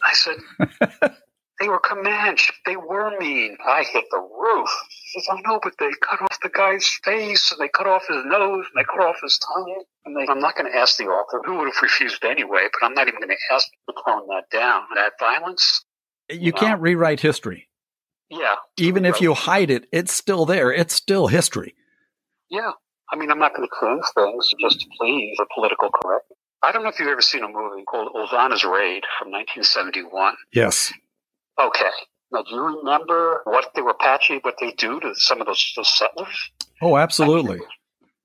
I 0.03 0.13
said, 0.13 0.35
they 1.59 1.67
were 1.67 1.79
Comanche. 1.79 2.53
They 2.65 2.75
were 2.75 3.17
mean. 3.19 3.57
I 3.67 3.83
hit 3.83 4.05
the 4.11 4.19
roof. 4.19 4.69
He 4.89 5.19
says, 5.19 5.27
I 5.31 5.41
know, 5.41 5.59
but 5.61 5.73
they 5.79 5.89
cut 6.07 6.21
off 6.21 6.39
the 6.41 6.49
guy's 6.49 6.87
face 7.03 7.51
and 7.51 7.59
they 7.59 7.69
cut 7.69 7.87
off 7.87 8.03
his 8.07 8.23
nose 8.25 8.65
and 8.73 8.75
they 8.75 8.83
cut 8.83 9.05
off 9.05 9.17
his 9.21 9.39
tongue. 9.39 9.83
And 10.05 10.15
they, 10.15 10.31
I'm 10.31 10.39
not 10.39 10.55
going 10.55 10.71
to 10.71 10.77
ask 10.77 10.97
the 10.97 11.05
author 11.05 11.41
who 11.45 11.57
would 11.57 11.67
have 11.73 11.81
refused 11.81 12.23
anyway, 12.23 12.67
but 12.71 12.85
I'm 12.85 12.93
not 12.93 13.07
even 13.07 13.19
going 13.19 13.29
to 13.29 13.53
ask 13.55 13.67
to 13.89 13.95
tone 14.05 14.27
that 14.27 14.49
down. 14.51 14.83
That 14.95 15.13
violence, 15.19 15.83
you 16.31 16.53
can't 16.53 16.81
rewrite 16.81 17.19
history. 17.19 17.67
Yeah. 18.29 18.55
Even 18.77 19.05
if 19.05 19.19
you 19.19 19.33
hide 19.33 19.69
it, 19.69 19.87
it's 19.91 20.13
still 20.13 20.45
there. 20.45 20.71
It's 20.71 20.93
still 20.93 21.27
history. 21.27 21.75
Yeah. 22.49 22.71
I 23.11 23.17
mean, 23.17 23.29
I'm 23.29 23.39
not 23.39 23.53
going 23.53 23.67
to 23.67 23.85
change 23.85 24.03
things 24.15 24.53
just 24.59 24.81
to 24.81 24.87
please 24.97 25.35
the 25.37 25.45
political 25.53 25.89
correctness. 25.89 26.37
I 26.63 26.71
don't 26.71 26.83
know 26.83 26.89
if 26.89 26.99
you've 26.99 27.09
ever 27.09 27.21
seen 27.21 27.43
a 27.43 27.47
movie 27.47 27.83
called 27.83 28.13
Ulzana's 28.15 28.63
Raid 28.63 29.03
from 29.19 29.31
1971. 29.31 30.35
Yes. 30.53 30.93
Okay. 31.59 31.89
Now, 32.31 32.43
do 32.43 32.55
you 32.55 32.61
remember 32.61 33.41
what 33.43 33.71
they 33.75 33.81
were 33.81 33.91
Apache, 33.91 34.39
what 34.43 34.55
they 34.61 34.71
do 34.71 34.99
to 35.01 35.13
some 35.15 35.41
of 35.41 35.47
those, 35.47 35.73
those 35.75 35.89
settlers? 35.97 36.51
Oh, 36.81 36.97
absolutely. 36.97 37.55
I 37.55 37.59
mean, 37.59 37.67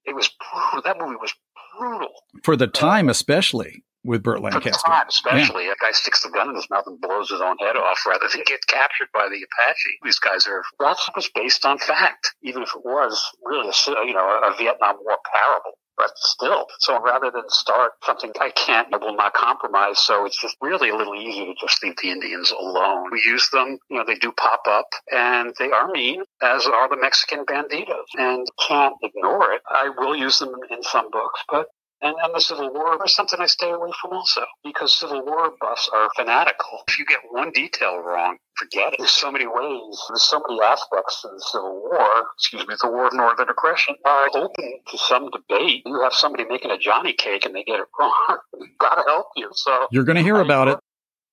it, 0.05 0.15
was, 0.15 0.31
it 0.31 0.53
was 0.53 0.53
brutal. 0.53 0.83
That 0.85 0.99
movie 0.99 1.17
was 1.17 1.35
brutal. 1.79 2.13
For 2.45 2.57
the 2.57 2.69
time, 2.69 3.09
especially 3.09 3.83
with 4.07 4.23
Burt 4.23 4.41
Lancaster. 4.41 4.87
Time, 4.87 5.07
especially. 5.09 5.67
Yeah. 5.67 5.73
A 5.73 5.85
guy 5.85 5.93
sticks 5.93 6.23
the 6.23 6.31
gun 6.31 6.49
in 6.49 6.55
his 6.55 6.69
mouth 6.71 6.85
and 6.87 7.01
blows 7.01 7.31
his 7.31 7.41
own 7.41 7.57
head 7.59 7.77
off 7.77 7.99
rather 8.07 8.27
than 8.33 8.43
get 8.47 8.61
captured 8.67 9.09
by 9.13 9.29
the 9.29 9.43
Apache. 9.43 9.99
These 10.03 10.19
guys 10.19 10.47
are, 10.47 10.63
that 10.81 10.97
was 11.15 11.29
based 11.35 11.67
on 11.67 11.79
fact, 11.79 12.35
even 12.43 12.63
if 12.63 12.71
it 12.75 12.85
was 12.85 13.23
really 13.45 13.69
a, 13.69 14.07
you 14.07 14.15
know, 14.15 14.41
a 14.45 14.57
Vietnam 14.57 14.97
War 15.03 15.19
parable 15.33 15.79
but 15.97 16.11
still. 16.17 16.67
So 16.81 17.01
rather 17.01 17.31
than 17.31 17.49
start 17.49 17.93
something 18.05 18.31
I 18.41 18.51
can't, 18.51 18.93
I 18.93 18.99
will 18.99 19.17
not 19.17 19.35
compromise. 19.35 19.99
So 19.99 20.27
it's 20.27 20.41
just 20.41 20.57
really 20.61 20.91
a 20.91 20.97
little 20.97 21.15
easier 21.15 21.47
to 21.47 21.55
just 21.59 21.83
leave 21.83 21.95
the 22.03 22.11
Indians 22.11 22.53
alone. 22.53 23.11
We 23.11 23.23
use 23.25 23.49
them, 23.53 23.79
you 23.89 23.97
know, 23.97 24.05
they 24.07 24.17
do 24.17 24.33
pop 24.33 24.63
up 24.69 24.89
and 25.11 25.55
they 25.59 25.71
are 25.71 25.91
mean, 25.91 26.23
as 26.43 26.67
are 26.67 26.89
the 26.89 26.97
Mexican 27.01 27.45
banditos, 27.47 28.07
and 28.15 28.47
can't 28.69 28.95
ignore 29.03 29.53
it. 29.53 29.63
I 29.69 29.91
will 29.97 30.15
use 30.15 30.39
them 30.39 30.55
in 30.71 30.83
some 30.83 31.11
books, 31.11 31.41
but 31.49 31.67
and, 32.03 32.15
and 32.23 32.35
the 32.35 32.41
Civil 32.41 32.73
War 32.73 32.99
is 33.05 33.15
something 33.15 33.41
I 33.41 33.47
stay 33.47 33.71
away 33.71 33.91
from 34.01 34.13
also 34.13 34.43
because 34.65 34.99
Civil 34.99 35.25
War 35.25 35.53
buffs 35.61 35.89
are 35.93 36.09
fanatical. 36.17 36.83
If 36.89 36.99
you 36.99 37.07
get 37.07 37.21
one 37.31 37.51
detail 37.53 37.99
wrong, 37.99 38.37
forget 38.57 38.93
it. 38.93 38.97
There's 38.99 39.11
so 39.11 39.31
many 39.33 39.47
ways, 39.47 40.03
there's 40.09 40.23
so 40.23 40.43
many 40.47 40.61
aspects 40.63 41.25
of 41.25 41.33
the 41.33 41.41
Civil 41.41 41.83
War, 41.83 42.09
excuse 42.37 42.67
me, 42.67 42.75
the 42.81 42.91
War 42.91 43.07
of 43.07 43.15
Northern 43.15 43.49
Aggression 43.49 43.95
are 44.05 44.29
open 44.35 44.81
to 44.91 44.99
some 44.99 45.31
debate. 45.31 45.83
You 45.87 46.01
have 46.03 46.13
somebody 46.13 46.45
making 46.49 46.71
a 46.71 46.79
Johnny 46.79 47.13
cake 47.13 47.47
and 47.47 47.55
they 47.55 47.65
get 47.65 47.81
it 47.81 47.87
wrong. 47.99 48.39
Gotta 48.79 49.03
help 49.07 49.29
you. 49.37 49.51
So 49.53 49.87
you're 49.91 50.05
going 50.05 50.17
to 50.17 50.23
hear 50.23 50.41
about 50.41 50.69
it. 50.69 50.79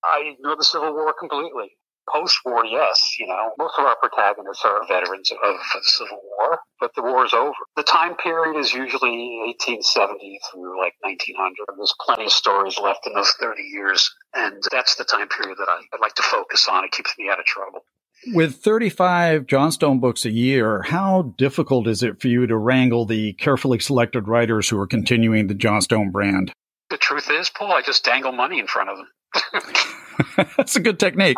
I 0.03 0.33
ignore 0.33 0.55
the 0.55 0.63
Civil 0.63 0.93
War 0.93 1.13
completely. 1.17 1.71
Post-war, 2.11 2.65
yes, 2.65 3.15
you 3.19 3.27
know, 3.27 3.51
most 3.57 3.75
of 3.79 3.85
our 3.85 3.95
protagonists 3.95 4.63
are 4.65 4.85
veterans 4.87 5.31
of 5.31 5.55
the 5.73 5.81
Civil 5.83 6.19
War, 6.37 6.59
but 6.79 6.91
the 6.95 7.01
war 7.01 7.25
is 7.25 7.33
over. 7.33 7.53
The 7.75 7.83
time 7.83 8.15
period 8.15 8.59
is 8.59 8.73
usually 8.73 9.39
1870 9.47 10.39
through 10.51 10.79
like 10.79 10.93
1900. 11.01 11.55
There's 11.77 11.95
plenty 12.05 12.25
of 12.25 12.31
stories 12.31 12.77
left 12.77 13.07
in 13.07 13.13
those 13.13 13.31
30 13.39 13.61
years, 13.63 14.13
and 14.33 14.61
that's 14.71 14.95
the 14.95 15.05
time 15.05 15.29
period 15.29 15.57
that 15.59 15.69
I, 15.69 15.79
I 15.93 15.97
like 16.01 16.15
to 16.15 16.23
focus 16.23 16.67
on. 16.69 16.83
It 16.83 16.91
keeps 16.91 17.13
me 17.17 17.29
out 17.31 17.39
of 17.39 17.45
trouble. 17.45 17.85
With 18.27 18.55
35 18.57 19.47
Johnstone 19.47 19.99
books 19.99 20.25
a 20.25 20.31
year, 20.31 20.81
how 20.83 21.33
difficult 21.37 21.87
is 21.87 22.03
it 22.03 22.21
for 22.21 22.27
you 22.27 22.47
to 22.47 22.57
wrangle 22.57 23.05
the 23.05 23.33
carefully 23.33 23.79
selected 23.79 24.27
writers 24.27 24.69
who 24.69 24.79
are 24.79 24.87
continuing 24.87 25.47
the 25.47 25.53
Johnstone 25.53 26.11
brand? 26.11 26.53
The 26.89 26.97
truth 26.97 27.29
is, 27.29 27.49
Paul, 27.49 27.73
I 27.73 27.81
just 27.81 28.05
dangle 28.05 28.31
money 28.31 28.59
in 28.59 28.67
front 28.67 28.89
of 28.89 28.97
them. 28.97 29.73
That's 30.57 30.75
a 30.75 30.79
good 30.79 30.99
technique. 30.99 31.37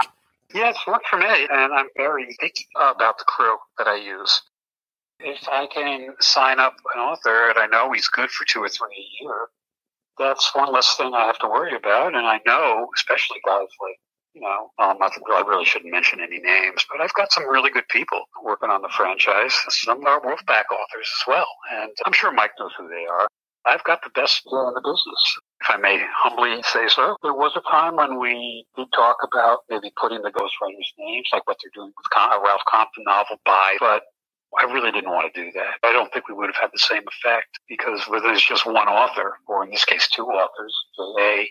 Yeah, 0.56 0.70
it's 0.70 0.88
worked 0.88 1.08
for 1.10 1.18
me, 1.20 1.48
and 1.52 1.74
I'm 1.74 1.90
very 1.98 2.34
picky 2.40 2.66
about 2.80 3.18
the 3.18 3.26
crew 3.26 3.58
that 3.78 3.88
I 3.88 3.98
use. 3.98 4.42
If 5.20 5.50
I 5.50 5.68
can 5.68 6.16
sign 6.22 6.62
up 6.62 6.78
an 6.96 7.02
author 7.02 7.50
and 7.50 7.60
I 7.60 7.68
know 7.68 7.92
he's 7.92 8.08
good 8.08 8.32
for 8.32 8.46
two 8.46 8.64
or 8.64 8.70
three 8.70 8.96
a 8.96 9.24
year, 9.24 9.48
that's 10.18 10.56
one 10.56 10.72
less 10.72 10.96
thing 10.96 11.14
I 11.14 11.26
have 11.26 11.40
to 11.40 11.50
worry 11.50 11.76
about. 11.76 12.16
And 12.16 12.26
I 12.26 12.40
know, 12.46 12.88
especially 12.96 13.40
guys 13.46 13.68
like, 13.82 14.00
you 14.34 14.42
know, 14.44 14.72
um, 14.80 14.98
I, 15.02 15.10
I 15.34 15.44
really 15.46 15.66
shouldn't 15.66 15.92
mention 15.92 16.22
any 16.22 16.40
names, 16.40 16.86
but 16.90 17.02
I've 17.02 17.14
got 17.16 17.34
some 17.34 17.50
really 17.50 17.70
good 17.70 17.90
people 17.90 18.22
working 18.42 18.70
on 18.70 18.82
the 18.82 18.90
franchise. 18.96 19.54
Some 19.68 20.06
are 20.06 20.22
Wolfpack 20.22 20.72
authors 20.72 21.12
as 21.20 21.24
well. 21.28 21.48
And 21.74 21.92
I'm 22.06 22.14
sure 22.14 22.32
Mike 22.32 22.52
knows 22.58 22.72
who 22.78 22.88
they 22.88 23.06
are. 23.06 23.28
I've 23.66 23.84
got 23.84 24.04
the 24.04 24.12
best 24.12 24.44
in 24.46 24.74
the 24.74 24.82
business 24.84 25.38
if 25.62 25.70
I 25.70 25.78
may 25.78 26.00
humbly 26.16 26.62
say 26.64 26.88
so. 26.88 27.18
There 27.24 27.34
was 27.34 27.54
a 27.56 27.72
time 27.72 27.96
when 27.96 28.20
we 28.20 28.66
did 28.76 28.88
talk 28.94 29.18
about 29.24 29.60
maybe 29.70 29.92
putting 30.00 30.22
the 30.22 30.30
ghostwriters' 30.30 30.94
names, 30.98 31.30
like 31.34 31.48
what 31.48 31.58
they're 31.64 31.72
doing 31.74 31.92
with 31.96 32.06
Ralph 32.16 32.62
Compton 32.70 33.04
novel 33.08 33.38
by, 33.46 33.78
but 33.80 34.04
I 34.60 34.72
really 34.72 34.92
didn't 34.92 35.10
want 35.10 35.34
to 35.34 35.44
do 35.44 35.52
that. 35.54 35.76
I 35.84 35.92
don't 35.92 36.14
think 36.14 36.30
we 36.30 36.36
would 36.36 36.48
have 36.48 36.62
had 36.62 36.70
the 36.72 36.80
same 36.80 37.04
effect 37.08 37.60
because 37.68 38.08
when 38.08 38.22
there's 38.22 38.46
just 38.46 38.66
one 38.66 38.88
author, 38.88 39.38
or 39.48 39.64
in 39.64 39.72
this 39.72 39.84
case, 39.84 40.08
two 40.10 40.26
authors, 40.26 40.76
A 41.20 41.50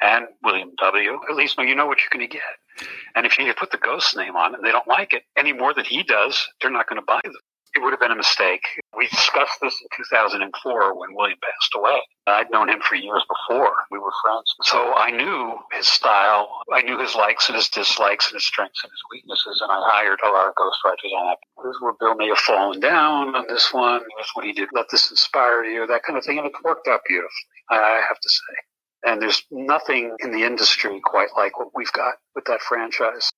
and 0.00 0.26
William 0.42 0.72
W., 0.78 1.18
at 1.28 1.34
least 1.34 1.58
you 1.58 1.74
know 1.74 1.86
what 1.86 1.98
you're 1.98 2.16
going 2.16 2.28
to 2.28 2.32
get. 2.32 2.88
And 3.16 3.26
if 3.26 3.38
you 3.38 3.52
put 3.54 3.70
the 3.70 3.78
ghost 3.78 4.16
name 4.16 4.36
on 4.36 4.54
and 4.54 4.62
they 4.62 4.70
don't 4.70 4.86
like 4.86 5.14
it 5.14 5.22
any 5.36 5.52
more 5.52 5.72
than 5.72 5.84
he 5.84 6.02
does, 6.02 6.46
they're 6.60 6.70
not 6.70 6.88
going 6.88 7.00
to 7.00 7.06
buy 7.06 7.20
them 7.24 7.34
it 7.74 7.82
would 7.82 7.90
have 7.90 8.00
been 8.00 8.12
a 8.12 8.16
mistake. 8.16 8.62
We 8.96 9.08
discussed 9.08 9.58
this 9.60 9.74
in 9.82 9.88
2004 9.96 10.98
when 10.98 11.14
William 11.14 11.38
passed 11.42 11.74
away. 11.74 11.98
I'd 12.26 12.50
known 12.50 12.70
him 12.70 12.80
for 12.80 12.94
years 12.94 13.24
before. 13.28 13.74
We 13.90 13.98
were 13.98 14.12
friends. 14.22 14.54
So 14.62 14.94
I 14.94 15.10
knew 15.10 15.58
his 15.72 15.88
style. 15.88 16.48
I 16.72 16.82
knew 16.82 16.98
his 16.98 17.14
likes 17.14 17.48
and 17.48 17.56
his 17.56 17.68
dislikes 17.68 18.28
and 18.28 18.34
his 18.34 18.46
strengths 18.46 18.82
and 18.84 18.90
his 18.90 19.02
weaknesses. 19.10 19.60
And 19.60 19.70
I 19.70 19.80
hired 19.82 20.20
a 20.24 20.30
lot 20.30 20.48
of 20.48 20.54
ghostwriters 20.54 21.12
on 21.18 21.26
that. 21.26 21.38
This 21.64 21.74
is 21.74 21.82
where 21.82 21.94
Bill 21.98 22.14
may 22.14 22.28
have 22.28 22.38
fallen 22.38 22.80
down 22.80 23.34
on 23.34 23.46
this 23.48 23.72
one. 23.72 24.00
Here's 24.16 24.30
what 24.34 24.46
he 24.46 24.52
did. 24.52 24.68
Let 24.72 24.86
this 24.90 25.10
inspire 25.10 25.64
you, 25.64 25.86
that 25.86 26.02
kind 26.04 26.16
of 26.16 26.24
thing. 26.24 26.38
And 26.38 26.46
it 26.46 26.52
worked 26.62 26.86
out 26.86 27.00
beautifully, 27.06 27.58
I 27.70 28.00
have 28.06 28.20
to 28.20 28.28
say. 28.28 29.10
And 29.10 29.20
there's 29.20 29.44
nothing 29.50 30.16
in 30.20 30.30
the 30.30 30.44
industry 30.44 31.00
quite 31.04 31.28
like 31.36 31.58
what 31.58 31.68
we've 31.74 31.92
got 31.92 32.14
with 32.34 32.44
that 32.46 32.62
franchise. 32.62 33.30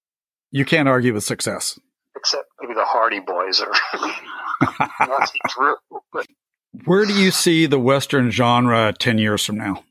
You 0.53 0.65
can't 0.65 0.89
argue 0.89 1.13
with 1.13 1.25
success. 1.25 1.79
Except 2.27 2.49
maybe 2.61 2.75
the 2.75 2.85
Hardy 2.85 3.21
Boys 3.21 3.61
or 3.61 3.73
Nancy 5.07 5.39
Drew. 5.49 5.77
But 6.13 6.27
Where 6.85 7.07
do 7.07 7.15
you 7.15 7.31
see 7.31 7.67
the 7.67 7.79
Western 7.79 8.33
genre 8.33 8.93
10 8.99 9.19
years 9.19 9.45
from 9.45 9.59
now? 9.59 9.85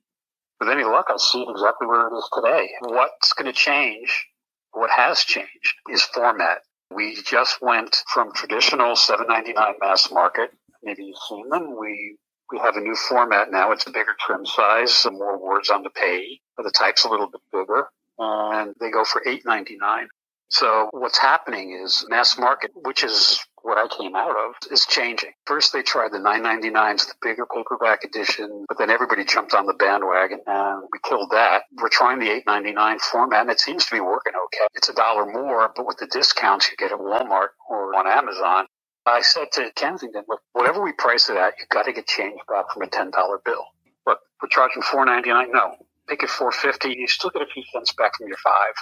with 0.60 0.70
any 0.70 0.84
luck, 0.84 1.06
I 1.10 1.16
see 1.18 1.42
it 1.42 1.50
exactly 1.50 1.88
where 1.88 2.08
it 2.08 2.18
is 2.18 2.30
today. 2.34 2.70
What's 2.82 3.34
going 3.34 3.52
to 3.52 3.58
change, 3.58 4.28
what 4.72 4.90
has 4.90 5.20
changed, 5.20 5.76
is 5.90 6.02
format. 6.04 6.60
We 6.94 7.18
just 7.24 7.62
went 7.62 7.96
from 8.14 8.32
traditional 8.34 8.96
7.99 8.96 9.56
mass 9.80 10.12
market. 10.12 10.52
Maybe 10.84 11.04
you've 11.06 11.18
seen 11.30 11.50
them. 11.50 11.78
We 11.80 12.18
we 12.52 12.60
have 12.60 12.76
a 12.76 12.82
new 12.82 12.96
format 12.96 13.50
now. 13.50 13.72
It's 13.72 13.88
a 13.88 13.92
bigger 13.92 14.16
trim 14.20 14.46
size, 14.46 14.94
some 14.94 15.16
more 15.16 15.38
words 15.42 15.70
on 15.72 15.82
the 15.84 15.90
page. 15.90 16.40
The 16.58 16.72
type's 16.72 17.04
a 17.06 17.10
little 17.10 17.28
bit 17.28 17.42
bigger, 17.52 17.88
and 18.20 18.76
they 18.80 18.92
go 18.92 19.04
for 19.04 19.22
8.99. 19.26 20.06
So 20.50 20.90
what's 20.92 21.18
happening 21.18 21.80
is 21.84 22.06
mass 22.10 22.38
market, 22.38 22.72
which 22.76 23.04
is 23.04 23.40
what 23.64 23.78
I 23.78 23.88
came 23.88 24.16
out 24.16 24.36
of, 24.38 24.54
is 24.72 24.86
changing. 24.86 25.32
First, 25.46 25.74
they 25.74 25.82
tried 25.82 26.12
the 26.12 26.20
9.99s, 26.20 27.08
the 27.08 27.14
bigger 27.22 27.48
paperback 27.48 28.04
edition, 28.04 28.66
but 28.68 28.78
then 28.78 28.92
everybody 28.92 29.26
jumped 29.26 29.56
on 29.56 29.66
the 29.66 29.74
bandwagon, 29.74 30.40
and 30.46 30.84
we 30.94 31.00
killed 31.04 31.32
that. 31.32 31.64
We're 31.82 31.90
trying 31.90 32.20
the 32.20 32.30
8.99 32.48 33.02
format, 33.02 33.42
and 33.42 33.50
it 33.50 33.60
seems 33.60 33.86
to 33.86 33.96
be 33.96 34.00
working 34.00 34.34
okay. 34.36 34.68
It's 34.76 34.90
a 34.90 34.94
dollar 34.94 35.26
more, 35.26 35.72
but 35.76 35.88
with 35.88 35.98
the 35.98 36.08
discounts 36.08 36.70
you 36.70 36.78
get 36.78 36.92
at 36.92 37.00
Walmart 37.00 37.50
or 37.68 37.96
on 37.96 38.08
Amazon, 38.08 38.68
I 39.08 39.22
said 39.22 39.52
to 39.54 39.72
Kensington, 39.76 40.24
look, 40.28 40.42
whatever 40.54 40.84
we 40.84 40.92
price 40.94 41.30
it 41.30 41.38
at, 41.38 41.56
you've 41.60 41.70
got 41.70 41.86
to 41.86 41.94
get 41.94 42.08
change 42.08 42.40
back 42.48 42.72
from 42.72 42.84
a 42.84 42.88
$10 42.88 43.12
bill. 43.44 43.66
Look, 44.06 44.20
we're 44.42 44.50
charging 44.50 44.84
$4.99. 44.84 45.48
No, 45.52 45.76
make 46.08 46.24
it 46.24 46.30
$4.50. 46.30 46.96
You 46.96 47.08
still 47.08 47.32
get 47.32 47.42
a 47.42 47.48
few 47.48 47.64
cents 47.72 47.94
back 47.94 48.16
from 48.18 48.28
your 48.28 48.38
five. 48.38 48.74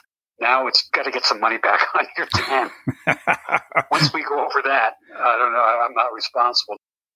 Now 0.43 0.67
it's 0.67 0.89
got 0.91 1.03
to 1.03 1.11
get 1.11 1.23
some 1.23 1.39
money 1.39 1.57
back 1.57 1.79
on 1.95 2.05
your 2.17 2.27
10. 2.27 2.69
Once 3.89 4.13
we 4.13 4.23
go 4.23 4.43
over 4.43 4.61
that, 4.65 4.95
I 5.17 5.37
don't 5.37 5.53
know, 5.53 5.85
I'm 5.85 5.93
not 5.93 6.13
responsible. 6.13 6.75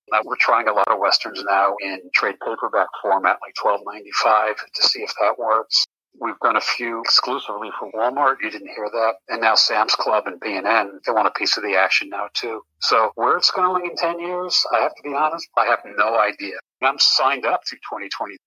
Now 0.09 0.21
we're 0.23 0.37
trying 0.39 0.69
a 0.69 0.73
lot 0.73 0.87
of 0.87 0.97
westerns 0.97 1.43
now 1.45 1.75
in 1.81 1.99
trade 2.15 2.35
paperback 2.39 2.87
format, 3.01 3.37
like 3.41 3.53
12.95, 3.61 4.55
to 4.75 4.83
see 4.83 5.01
if 5.01 5.11
that 5.19 5.37
works. 5.37 5.83
We've 6.19 6.39
done 6.41 6.55
a 6.55 6.61
few 6.61 7.01
exclusively 7.01 7.69
for 7.77 7.91
Walmart. 7.91 8.37
You 8.41 8.49
didn't 8.49 8.69
hear 8.69 8.89
that. 8.89 9.15
And 9.27 9.41
now 9.41 9.55
Sam's 9.55 9.93
Club 9.93 10.23
and 10.25 10.39
B&N, 10.39 10.99
they 11.05 11.11
want 11.11 11.27
a 11.27 11.31
piece 11.31 11.57
of 11.57 11.63
the 11.63 11.75
action 11.75 12.07
now 12.09 12.29
too. 12.33 12.61
So 12.79 13.11
where 13.15 13.35
it's 13.35 13.51
going 13.51 13.85
in 13.85 13.97
10 13.97 14.21
years, 14.21 14.65
I 14.73 14.79
have 14.79 14.95
to 14.95 15.03
be 15.03 15.13
honest, 15.13 15.49
I 15.57 15.65
have 15.65 15.79
no 15.97 16.17
idea. 16.17 16.55
I'm 16.81 16.97
signed 16.97 17.45
up 17.45 17.61
through 17.69 17.79
2020. 17.79 18.37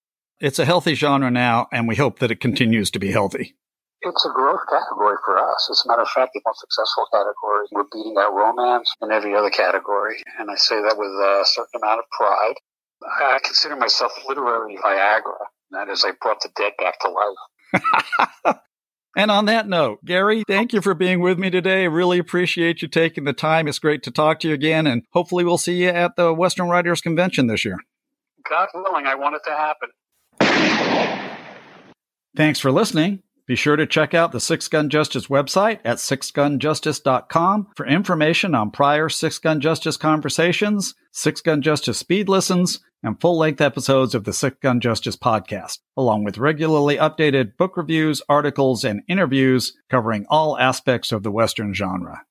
It's 0.40 0.58
a 0.58 0.64
healthy 0.64 0.94
genre 0.94 1.30
now, 1.30 1.68
and 1.70 1.86
we 1.86 1.96
hope 1.96 2.20
that 2.20 2.30
it 2.30 2.40
continues 2.40 2.90
to 2.92 2.98
be 2.98 3.12
healthy. 3.12 3.54
It's 4.02 4.24
a 4.24 4.30
growth 4.30 4.60
category 4.68 5.16
for 5.24 5.38
us. 5.38 5.68
As 5.70 5.82
a 5.84 5.88
matter 5.88 6.02
of 6.02 6.08
fact, 6.08 6.32
the 6.32 6.40
most 6.46 6.60
successful 6.60 7.06
category. 7.12 7.66
We're 7.70 7.84
beating 7.92 8.16
out 8.18 8.32
romance 8.32 8.90
in 9.02 9.10
every 9.10 9.34
other 9.34 9.50
category. 9.50 10.22
And 10.38 10.50
I 10.50 10.54
say 10.56 10.80
that 10.80 10.96
with 10.96 11.10
a 11.10 11.42
certain 11.44 11.80
amount 11.82 12.00
of 12.00 12.06
pride. 12.10 12.54
I 13.02 13.38
consider 13.44 13.76
myself 13.76 14.12
literary 14.26 14.76
Viagra. 14.76 15.36
That 15.72 15.88
is, 15.88 16.04
I 16.04 16.12
brought 16.20 16.40
the 16.40 16.50
dead 16.56 16.72
back 16.78 16.98
to 17.00 17.10
life. 17.10 18.56
and 19.16 19.30
on 19.30 19.44
that 19.46 19.68
note, 19.68 20.04
Gary, 20.04 20.44
thank 20.48 20.72
you 20.72 20.80
for 20.80 20.94
being 20.94 21.20
with 21.20 21.38
me 21.38 21.50
today. 21.50 21.82
I 21.82 21.86
really 21.86 22.18
appreciate 22.18 22.82
you 22.82 22.88
taking 22.88 23.24
the 23.24 23.32
time. 23.32 23.68
It's 23.68 23.78
great 23.78 24.02
to 24.04 24.10
talk 24.10 24.40
to 24.40 24.48
you 24.48 24.54
again, 24.54 24.86
and 24.86 25.04
hopefully 25.12 25.44
we'll 25.44 25.58
see 25.58 25.82
you 25.82 25.88
at 25.88 26.16
the 26.16 26.34
Western 26.34 26.68
Writers 26.68 27.00
Convention 27.00 27.46
this 27.46 27.64
year. 27.64 27.78
God 28.48 28.68
willing, 28.74 29.06
I 29.06 29.14
want 29.14 29.36
it 29.36 29.42
to 29.44 29.50
happen. 29.50 29.90
Thanks 32.36 32.58
for 32.58 32.72
listening. 32.72 33.22
Be 33.50 33.56
sure 33.56 33.74
to 33.74 33.84
check 33.84 34.14
out 34.14 34.30
the 34.30 34.38
Six 34.38 34.68
Gun 34.68 34.88
Justice 34.90 35.26
website 35.26 35.80
at 35.84 35.96
sixgunjustice.com 35.96 37.66
for 37.74 37.84
information 37.84 38.54
on 38.54 38.70
prior 38.70 39.08
Six 39.08 39.40
Gun 39.40 39.60
Justice 39.60 39.96
conversations, 39.96 40.94
Six 41.10 41.40
Gun 41.40 41.60
Justice 41.60 41.98
speed 41.98 42.28
listens, 42.28 42.78
and 43.02 43.20
full 43.20 43.36
length 43.36 43.60
episodes 43.60 44.14
of 44.14 44.22
the 44.22 44.32
Six 44.32 44.56
Gun 44.62 44.78
Justice 44.78 45.16
podcast, 45.16 45.78
along 45.96 46.22
with 46.22 46.38
regularly 46.38 46.96
updated 46.96 47.56
book 47.56 47.76
reviews, 47.76 48.22
articles, 48.28 48.84
and 48.84 49.02
interviews 49.08 49.76
covering 49.90 50.26
all 50.30 50.56
aspects 50.56 51.10
of 51.10 51.24
the 51.24 51.32
Western 51.32 51.74
genre. 51.74 52.22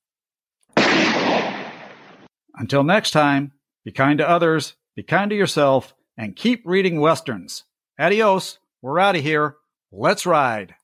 Until 2.56 2.86
next 2.86 3.12
time, 3.12 3.52
be 3.84 3.92
kind 3.92 4.20
to 4.20 4.30
others, 4.30 4.78
be 4.96 5.04
kind 5.04 5.30
to 5.32 5.36
yourself, 5.36 5.94
and 6.18 6.34
keep 6.34 6.62
reading 6.64 7.02
Westerns. 7.02 7.66
Adios. 8.00 8.60
We're 8.82 9.00
out 9.00 9.18
of 9.18 9.22
here. 9.22 9.58
Let's 9.92 10.26
ride. 10.26 10.76